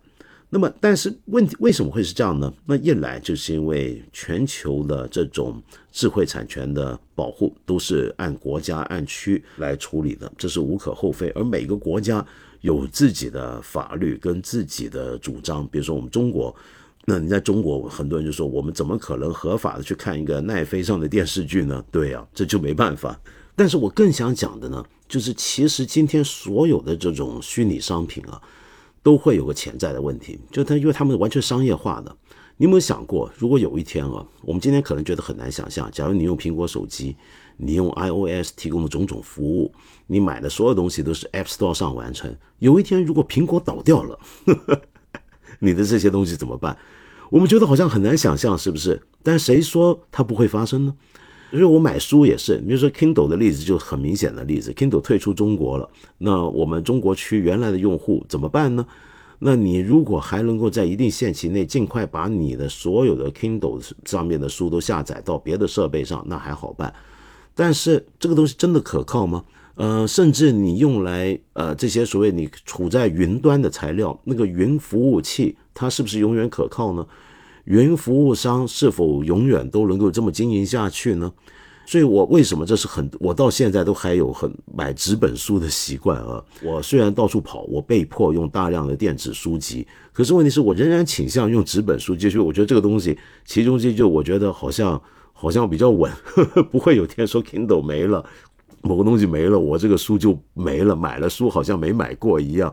[0.49, 2.53] 那么，但是问题为什么会是这样呢？
[2.65, 12.25] 那一来就是因为全球的这种智慧产权的保护都是按国家按区来处理的，这是无可厚非，而每个国家。
[12.61, 16.55] 有自己的法律跟自己的主张，比如说我们中国，
[17.05, 21.83] 那你在中国很多人就说，我们怎么可能合法的去看一个奈飞上的电视剧呢？
[21.91, 23.19] 对呀，这就没办法。
[23.55, 28.41] 但是我更想讲的呢，就是其实今天所有的这种虚拟商品啊，
[29.03, 32.15] 都会有个潜在的问题，就它因为它们完全商业化的。
[32.57, 37.15] 你有没有想过，如果有一天啊，我们今天可能觉得很难想象，假如你用苹果手机。
[37.61, 39.71] 你用 iOS 提供的种种服务，
[40.07, 42.35] 你买的所有东西都是 App Store 上完成。
[42.59, 44.19] 有一天如果苹果倒掉了，
[45.59, 46.77] 你的这些东西怎么办？
[47.29, 49.01] 我们觉得好像很难想象，是不是？
[49.23, 50.95] 但谁说它不会发生呢？
[51.51, 58.85] 因为我买书也是，比如说 Kindle 的例子就很明显的例子，Kindle 退出中国了，那我们中国区原来的用户怎么办呢？
[59.39, 66.93] 那你如果还能够在一定限期内尽快把你的所有的 Kindle 上面的书都下载到别的设备上，那还好办。
[67.53, 69.43] 但是这个东西真的可靠吗？
[69.75, 77.07] 呃，甚至你用来呃这些所谓你处在云端的材料，那个云服务器它是不是永远可靠呢？
[77.65, 81.31] 云服务商是否永远都能够这么经营下去呢？
[81.85, 86.43] 所以我为什么这是很我到现在都还有很买纸本书的习惯啊？
[86.63, 95.01] 我虽然到处跑，我被迫用大量的电子书籍，可是问题是我仍然倾向用纸本书，就是我觉得这个东西其中之就我觉得好像。
[95.33, 96.11] 好像比较稳，
[96.69, 98.23] 不会有天说 Kindle 没了，
[98.81, 102.71] 某个东西没了，我这个书就没了，买了书好像没买过一样，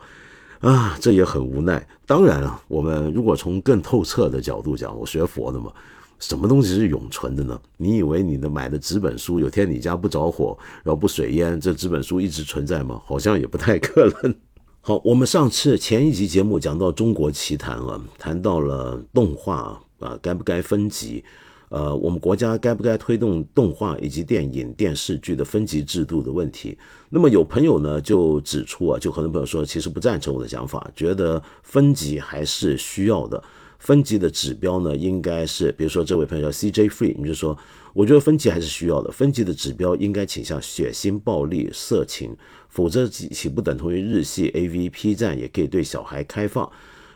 [0.61, 1.89] 啊，这也很无奈。
[2.05, 5.73] 当然了，我们如果从更透彻的角度讲，我学佛的嘛，
[6.19, 7.61] 什么东西是永存的呢？
[7.77, 13.01] 你以为你的买的纸本书，有天你家不着火，然后不水淹，这纸本书一直存在吗？
[13.05, 14.35] 好像也不太可能。
[14.81, 21.23] 好，我们上次前一集节目讲到中国奇谈啊，谈到了动画啊，该不该分级？
[21.69, 26.79] 呃，我们国家该不该推动动画以及电影电视剧的分级制度的问题？
[27.11, 33.43] 那么有朋友呢就指出啊，就很多朋友说，其实不赞成我的想法，觉得分级还是需要的。
[33.79, 37.57] 分级的指标呢，应该是，比如说这位朋友叫 CJ Free，你就说，
[37.95, 39.11] 我觉得分级还是需要的。
[39.11, 42.37] 分级的指标应该倾向血腥、暴力、色情，
[42.69, 46.71] 否则岂不等同于日系 AV、P 站也可以对小孩开放？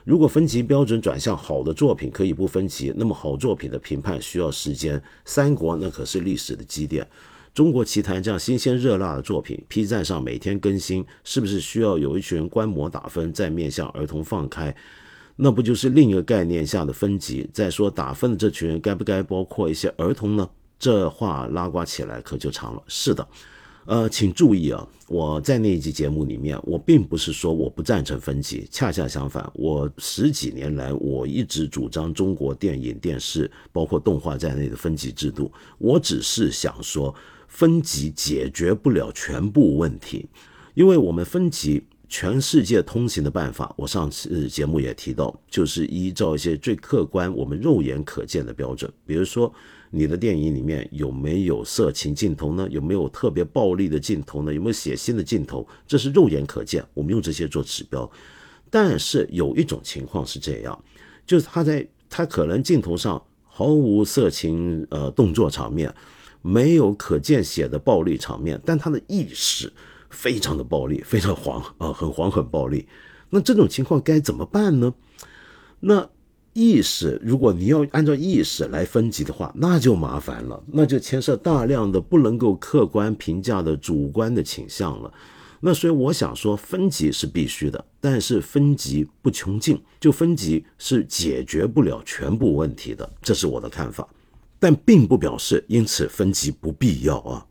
[0.04, 5.02] 如果分级标准转向好的作品可以不分级，那么好作品的评判需要时间。
[5.24, 7.06] 三国那可是历史的积淀，
[7.52, 14.74] 中国奇谭这样新鲜热辣的作品，P 站上每天更新，是不是需要有一群人观摩打分，再面向儿童放开？
[15.36, 17.48] 那不就是另一个概念下的分级？
[17.52, 20.48] 再说打分的这群人该不该包括一些儿童呢？
[20.78, 22.82] 这话拉呱起来可就长了。
[22.86, 23.26] 是的。
[23.84, 24.86] 呃，请注意啊！
[25.08, 35.50] 我在那一集节目里面，我并不是说我不赞成分级，恰恰相反，我十几年来我一直主张中国电影、电视，包括动画在内的分级制度。
[35.78, 37.12] 我只是想说，
[37.48, 40.28] 分级解决不了全部问题，
[40.74, 49.50] 因为我们分级，全世界通行的办法，我上次节目也提到，就是依照一些最客观、我们肉眼可见的标准，比如说。
[49.94, 52.66] 你的电影里面有没有色情镜头呢？
[52.70, 54.54] 有没有特别暴力的镜头呢？
[54.54, 55.68] 有没有血腥的镜头？
[55.86, 58.10] 这是肉眼可见，我们用这些做指标。
[58.70, 60.84] 但是有一种情况是这样，
[61.26, 65.94] 就是他在他可能镜头上毫无色情呃动作场面，
[66.40, 69.70] 没有可见血的暴力场面，但他的意识
[70.12, 72.86] 非常的暴力，非常黄啊，很黄很暴力。
[73.30, 74.94] 那这种情况该怎么办呢？
[75.80, 76.08] 那？
[76.54, 85.10] 意识，如果你要按照意识来分级的话，那就麻烦了，那就牵涉大量的不能够客观评价的主观的倾向了。
[85.60, 94.06] 那所以我想说，分级是必须的，但是分级不穷尽，就分级是解决不了全部问题的，这是我的看法。
[94.58, 97.46] 但并不表示因此分级不必要啊。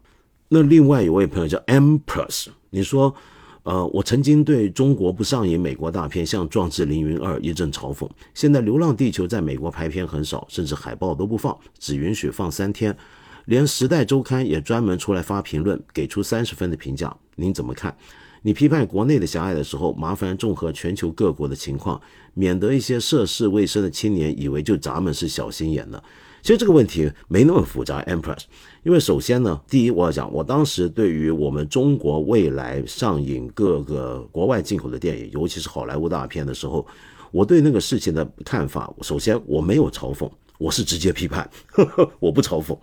[0.54, 3.16] 那另外一位朋友叫 Empress，你说。
[3.64, 8.10] 呃，我曾经对中国不上映美国大片像《壮志凌云二》一阵嘲讽。
[8.34, 12.98] 现在《流浪地球》在美国排片很少，甚至海报都不放，只允许放三天。
[13.46, 17.16] 连《时代周刊》也专门出来发评论，给出三十分的评价。
[17.36, 17.96] 您怎么看？
[18.42, 22.02] 你批判国内的狭隘的时候，麻烦综合全球各国的情况，
[22.34, 26.04] 免得一些涉世未深的青年以为就咱们是小心眼了。
[26.42, 28.46] 其实这个问题没那么复杂，Empress。
[28.84, 36.84] 因为首先呢，第一我要讲，我当时对于我们中国未来上映各个国外进口的电影，尤其是好莱坞大片的时候，
[37.32, 40.28] 我对那个事情的看法，首先我没有嘲讽，
[40.58, 41.48] 我是直接批判，
[42.20, 42.76] 我不嘲讽，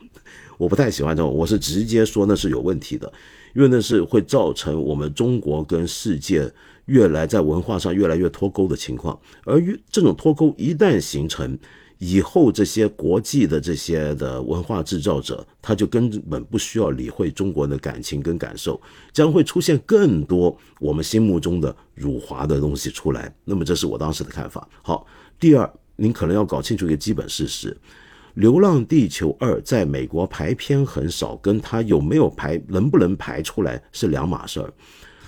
[0.57, 3.13] 我不太喜欢这种，我是直接说那是有问题的，
[3.57, 6.49] 因为那是会造成我们中国跟世界
[6.85, 11.59] 越来在文化上越来越脱钩的情况，而越这种脱钩一旦形成。
[11.99, 18.81] 以后这些国际的这些的文化制造者，他就根本不需要理会中国人的感情跟感受，
[19.13, 23.35] 将会出现更多我们心目中的辱华的东西出来。
[23.45, 24.69] 那么这是我当时的看法。
[24.81, 25.07] 好，
[25.41, 27.73] 第二，您可能要搞清楚一个基本事实：
[28.35, 34.73] 《流浪地球二》在美国排片很少，跟它有没有排、能不能排出来是两码事儿。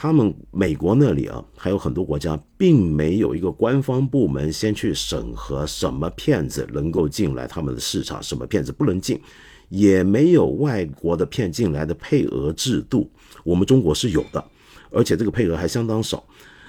[0.02, 9.20] 他们美国那里啊，还有很多国家，并没有一个官方部门先去审核什么片子能够进来他们的市场，什么片子不能进，
[9.68, 13.10] 也没有外国的片进来的配额制度。
[13.44, 14.42] 我们中国是有的，
[14.90, 16.24] 而且这个配额还相当少。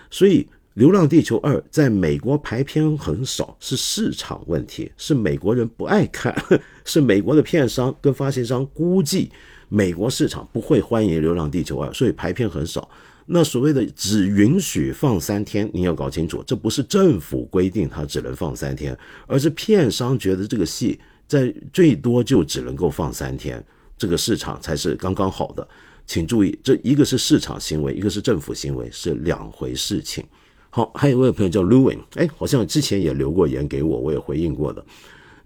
[0.09, 6.36] 所以《流浪地球二》在美国排片很少，是市场问题，是美国人不爱看，
[6.84, 9.32] 是美国的片商跟发行商估计
[9.69, 12.89] 美国市场不会欢迎《流浪地球二》，所以排片很少。
[13.28, 18.97] 那所谓的只允许放三天，你要搞清楚，这不是政府规定它只能放三天，
[19.28, 23.63] 而是片商觉得这个戏在最多就只能够放三天，
[23.97, 25.67] 这个市场才是刚刚好的。
[26.07, 30.26] 请注意，这一个是市场行为，一个是政府行为，是两回事情。
[30.69, 34.84] 好，还有一位朋友叫 Louis，哎，好像之前也留过言给我，我也回应过的。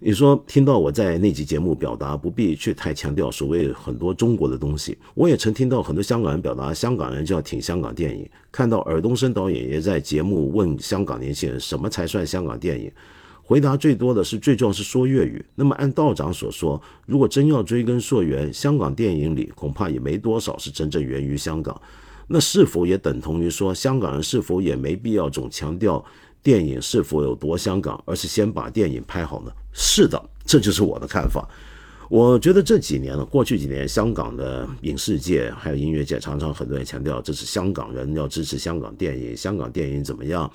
[0.06, 8.24] 你说听到我在那集节目表达不必去太强调所谓很多中国的东西，我也曾听到很多香港人表达香港人就要挺香港电影。
[8.52, 12.88] 看到尔冬升导演也在节目问香港年轻人什么才算香港电影，
[13.42, 15.44] 回答最多的是最重要是说粤语。
[15.56, 21.82] 那么按道长所说，如果真要追根溯源，香港电影里恐怕也没多少是真正源于香港。
[22.28, 26.04] 那是否也等同于说香港人是否也没必要总强调？
[26.42, 29.50] 电影是否有多香港，而是先把电影拍好呢？
[29.78, 31.46] 是的，这就是我的看法。
[32.08, 40.50] 我觉得这几年呢，过去几年，香港的影视界还有音乐界，常常很多人强调这是香港人要支持香港电影，香港电影怎么样？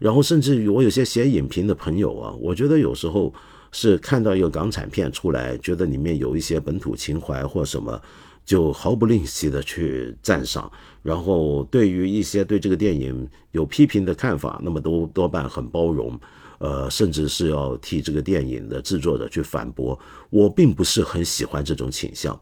[0.00, 3.32] 然后甚至于我有些写影评的朋友啊，我觉得有时候
[3.70, 8.00] 是看到一个港产片出来，觉得里面有一些本土情怀或什么，
[8.44, 10.68] 就毫不吝惜的去赞赏。
[11.02, 16.18] 然后对于一些对这个电影有批评的看法，那么都多半很包容。
[16.58, 19.98] 呃，甚至是要替这个电影的制作者去反驳，
[20.30, 22.38] 我并不是很喜欢这种倾向。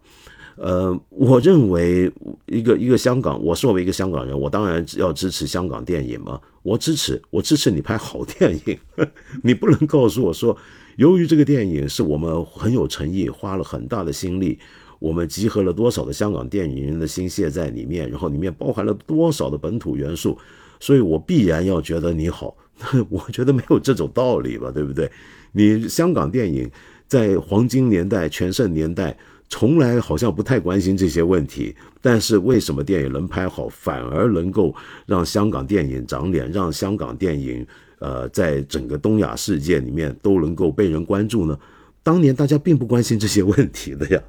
[0.56, 2.10] 呃，我认为
[2.46, 6.40] 一个一个香港，我作为一个香港人，我当然要支持香港电影嘛。
[6.62, 8.78] 我支持，我支持你拍好电影。
[9.44, 10.56] 你不能告诉我说，
[10.96, 14.58] 由于这个电影是我们很有诚意，花了很大的心力，
[14.98, 20.38] 我们集合了多少的香港电影人的心血在里面，然后里面包含了多少的本土元素，
[20.80, 22.56] 所以我必然要觉得你好。
[23.08, 25.10] 我觉得没有这种道理吧，对不对？
[25.52, 26.70] 你香港电影
[27.06, 29.16] 在黄金年代、全盛年代，
[29.48, 31.74] 从来好像不太关心这些问题。
[32.02, 34.74] 但是为什么电影能拍好，反而能够
[35.06, 37.66] 让香港电影长脸，让香港电影
[37.98, 41.58] 呃在整个东亚世界里面都能够被人关注呢？
[42.02, 44.22] 当年大家并不关心这些问题的呀。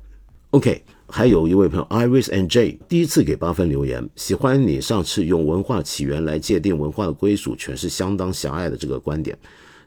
[0.51, 0.83] OK。
[1.09, 9.37] 还有一位朋友 Iris and J 第一次给八分留言，喜欢你上次用文化起源来界定文化的归属权是相当狭隘的这个观点，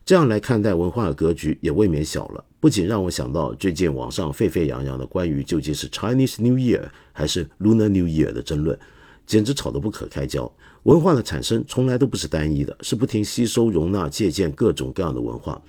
[0.04, 2.42] 这样来看待文化的格局也未免小了。
[2.58, 8.78] 不仅让我想到最近网上沸沸扬扬的关于究竟是 Chinese New Year 还是 Lunar New Year 的争论，
[9.26, 10.50] 简直吵得不可开交。
[10.84, 15.60] 文化的产生从来都不是单一的，是不停吸收、容纳、借鉴各种各样的文化。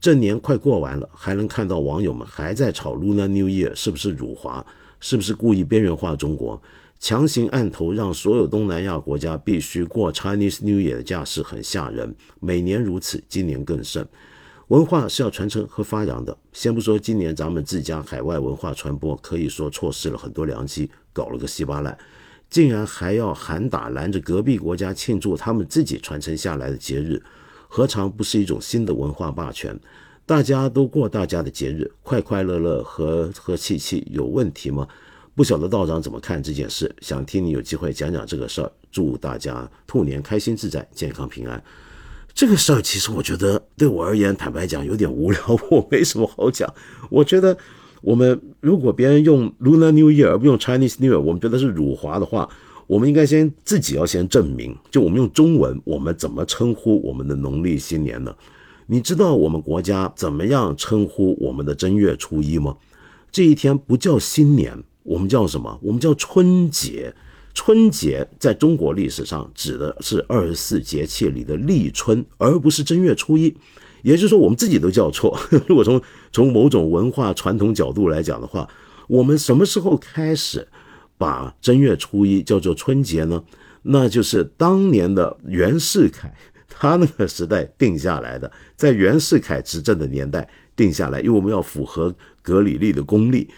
[0.00, 4.64] 这年快过完了，还能看到网友们还在吵 Lunar New Year 是不是辱华？
[5.00, 6.60] 是不是故意边缘化中国，
[6.98, 12.14] 强行按头让所有东南亚国家必须过 Chinese New Year 的架势很吓人。
[12.40, 14.06] 每年如此，今年更甚。
[14.68, 21.96] 文化是要传承和发扬的，先不说今年咱们自家海外文化传播可以说错失了很多良机，搞了个稀巴烂，
[22.50, 27.22] 竟然还要喊打拦着隔壁国家庆祝他们自己传承下来的节日，
[27.66, 29.78] 何尝不是一种新的文化霸权？
[30.28, 34.86] 大家都过大家的节日，快快乐乐、和和气气，有问题吗？
[35.34, 38.70] 不晓得道长怎么看这件事，想听你有机会讲讲这个事儿。
[38.92, 41.64] 祝大家兔年开心自在、健康平安。
[42.34, 46.70] 这个事儿其实我觉得对我而言，坦白讲有点无聊，我没什么好讲。
[47.08, 47.56] 我觉得
[48.02, 52.46] 我们如果别人用 Lunar New Year 而不用 Chinese New Year，我们觉得是辱华的话，
[52.86, 58.36] 我们应该先自己要先证明，就我们用中文，我们怎么称呼我们的农历新年呢？
[58.90, 62.74] 你知道我们国家怎么样称呼我们的正月初一吗？
[63.30, 65.78] 这一天不叫新年，我们叫什么？
[65.82, 67.14] 我们叫春节。
[67.52, 73.54] 春节在中国历史上指的是二十四节气里的立春，而不是正月初一。
[74.02, 75.38] 也就是说，我们自己都叫错。
[75.68, 76.00] 如果从
[76.32, 78.66] 从某种文化传统角度来讲的话，
[79.06, 80.66] 我们什么时候开始
[81.18, 83.44] 把正月初一叫做春节呢？
[83.82, 86.34] 那就是当年的袁世凯。
[86.80, 93.48] 他那个时代定下来的，在袁世凯执政的年代定下来，因为我们要符合格里历的公历，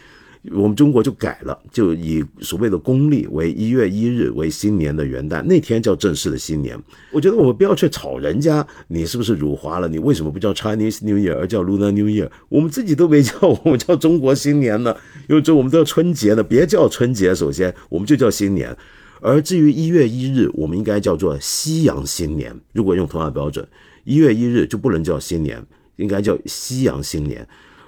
[0.53, 6.75] 我们中国就改了，就以所谓的公历为一月一日为新年的元旦，那天叫正式的新年。
[7.13, 9.87] 我觉得我们不要去吵人家，你是不是辱华了？
[9.87, 12.31] 你为什么不叫 Chinese New Year 而叫 Lunar New Year？
[12.49, 14.97] 我们自己都没叫， 我们叫中国新年呢，
[15.29, 18.75] 因为这我们都叫春节呢，别叫春节，首先我们就叫新年。
[19.21, 22.59] 而至于一月一日，我们应该叫做西洋新年。
[22.73, 23.67] 如果用同样的标准，
[24.05, 25.65] 一月一日就不能叫新年，
[25.97, 27.47] 应该叫西洋新年。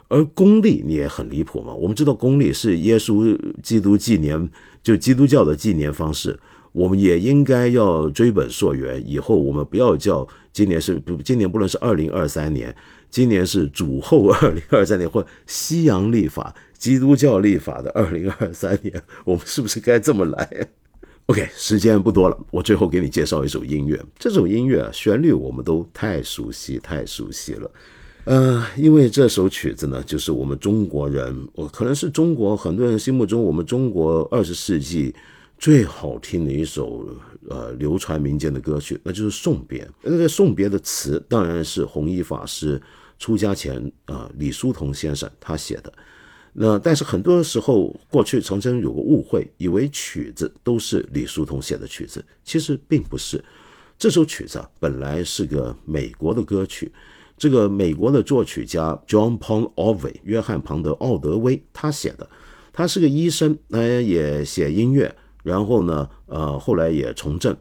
[0.08, 1.72] 而公历你也很离谱嘛？
[1.72, 4.50] 我们知道公历是耶稣基督纪年，
[4.82, 6.38] 就基督教的纪年方式，
[6.72, 9.02] 我们也应该要追本溯源。
[9.08, 12.76] 以后我们不要叫今年是不，今年不能是二零二三年，
[13.08, 20.68] 今年是主后二零二三年或西洋历法、基督教历法的二零二三年，我们是不是该这么来
[21.26, 23.98] ？OK，时间不多了，我最后给你介绍一首音乐。
[24.18, 27.70] 这首音乐旋律我们都太熟悉，太熟悉了。
[28.24, 35.14] 呃，因为这首曲子呢，就是我们中国人，我可能是中国很多人心目中我们中国二十世纪
[35.58, 37.08] 最好听的一首
[37.48, 39.88] 呃流传民间的歌曲，那就是送别。
[40.02, 42.80] 那个送别的词当然是弘一法师
[43.18, 45.92] 出家前啊李叔同先生他写的。
[46.54, 53.42] 那但是很多时候，过去曾经有个误会，以为曲子都是李叔同写的曲子，其实并不是。
[53.98, 56.92] 这首曲子本来是个美国的歌曲，
[57.38, 62.28] 这个美国的作曲家 John p o n o v e 约翰庞德奥德威他写的，
[62.72, 67.56] 他是个医生，呃，也写音乐，然后呢，呃，后来也从政。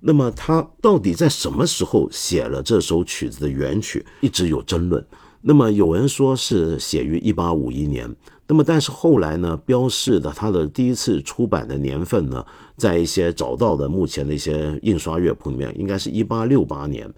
[0.00, 5.06] 那么他到底在什么时候写了这首曲子的原曲，一直有争论。
[5.44, 8.14] 那么有人说是写于一八五一年，
[8.46, 12.46] 那么但是后来呢，标示的他的第一次出版的年份呢，
[12.76, 17.12] 在一些找到的目前的一些印刷乐谱里面，应该是一八六八年。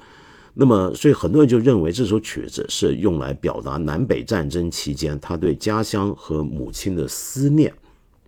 [0.54, 7.70] 那么所以很多人就认为这首曲子是用来表达南北战争期间他对家乡和母亲的思念。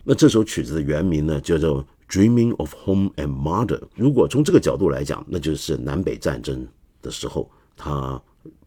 [0.04, 3.78] 那这首曲子的原名呢，叫做《Dreaming of Home and Mother》。
[3.94, 6.68] 如果从这个角度来讲，那就是南北战争
[7.00, 8.20] 的时候他。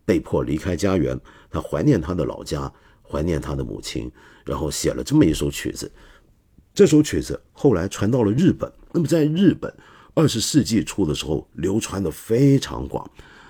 [0.10, 1.15] 被迫离开家园，
[1.52, 2.73] 他怀念他的老家，
[3.03, 4.11] 怀念他的母亲，
[4.44, 5.91] 然后写了这么一首曲子。
[6.73, 9.72] 这首曲子后来传到了日本，那么在日本，
[10.15, 13.07] 二十世纪初的时候流传的非常广。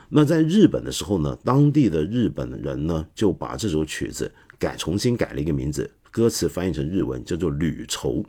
[0.09, 8.21] 那在日本的时候呢，当地的日本人呢就把这首曲子改，重新改了一个名字，歌词翻译成日文叫做《旅愁》，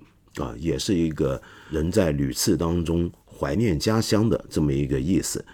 [0.44, 5.44] 啊，也是一个人在屡次当中怀念家乡的这么一个意思。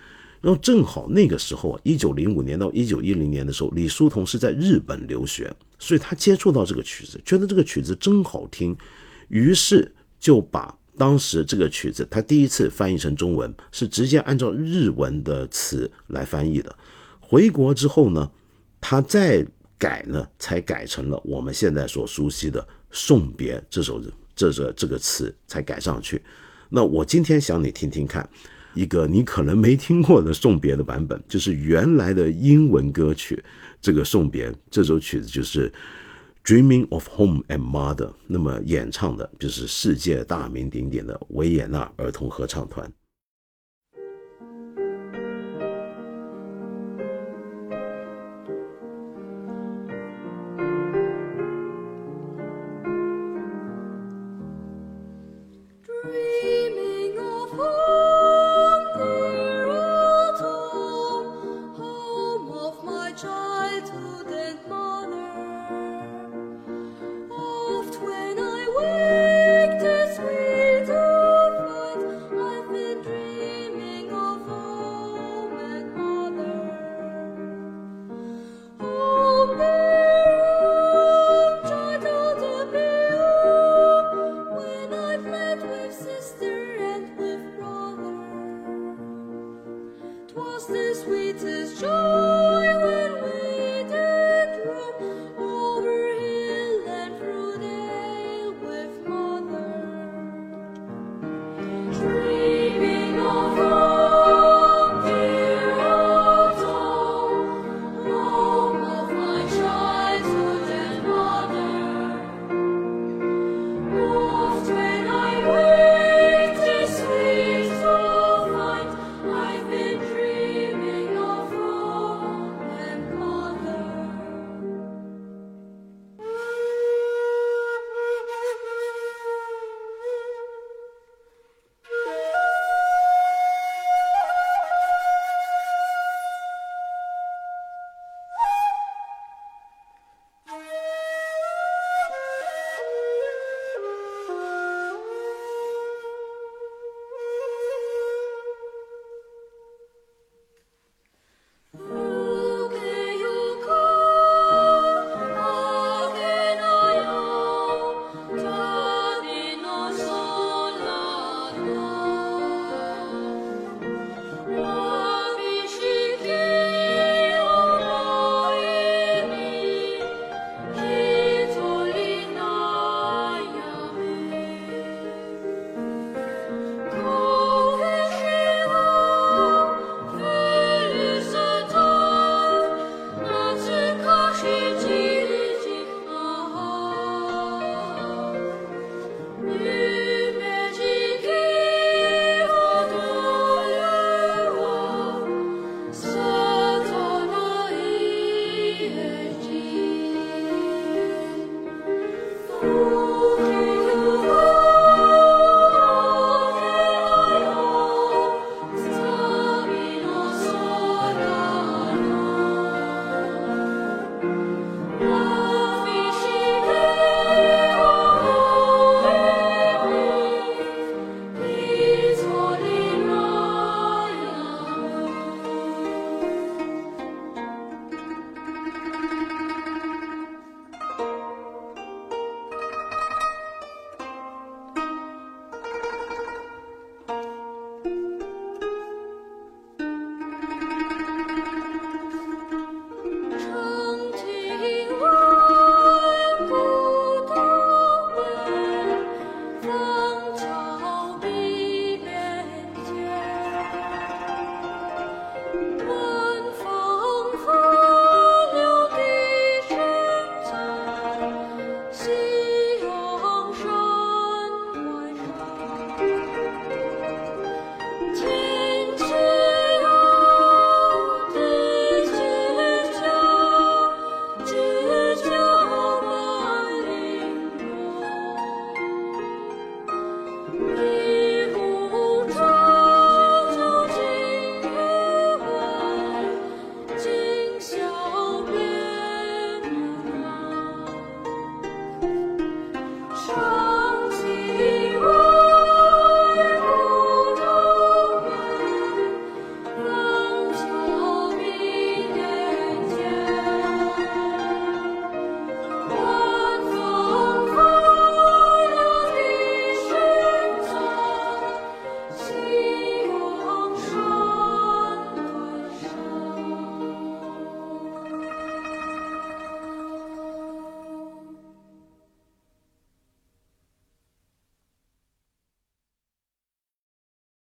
[0.47, 8.77] 然后正好那个时候啊，一九零五年到一九一零年的时候，李叔同是在日本留学，所以他接触到这个曲子，觉得这个曲子真好听，
[9.27, 16.73] 于是就把当时这个曲子他第一次翻译成中文，是直接按照日文的词来翻译的。
[17.19, 18.31] 回国之后呢，
[18.81, 19.45] 他再
[19.77, 22.63] 改呢，才改成了我们现在所熟悉的
[22.93, 24.01] 《送别》这首
[24.37, 26.23] 这这这个词才改上去。
[26.69, 28.31] 那我今天想你听听看。
[28.77, 33.43] 一个你可能没听过的送别的版本，就是原来的英文歌曲。
[33.81, 35.71] 这个送别这首曲子就是
[36.45, 42.93] 《Dreaming of Home and Mother》，那么演唱的就是世界大名鼎鼎的维也纳儿童合唱团。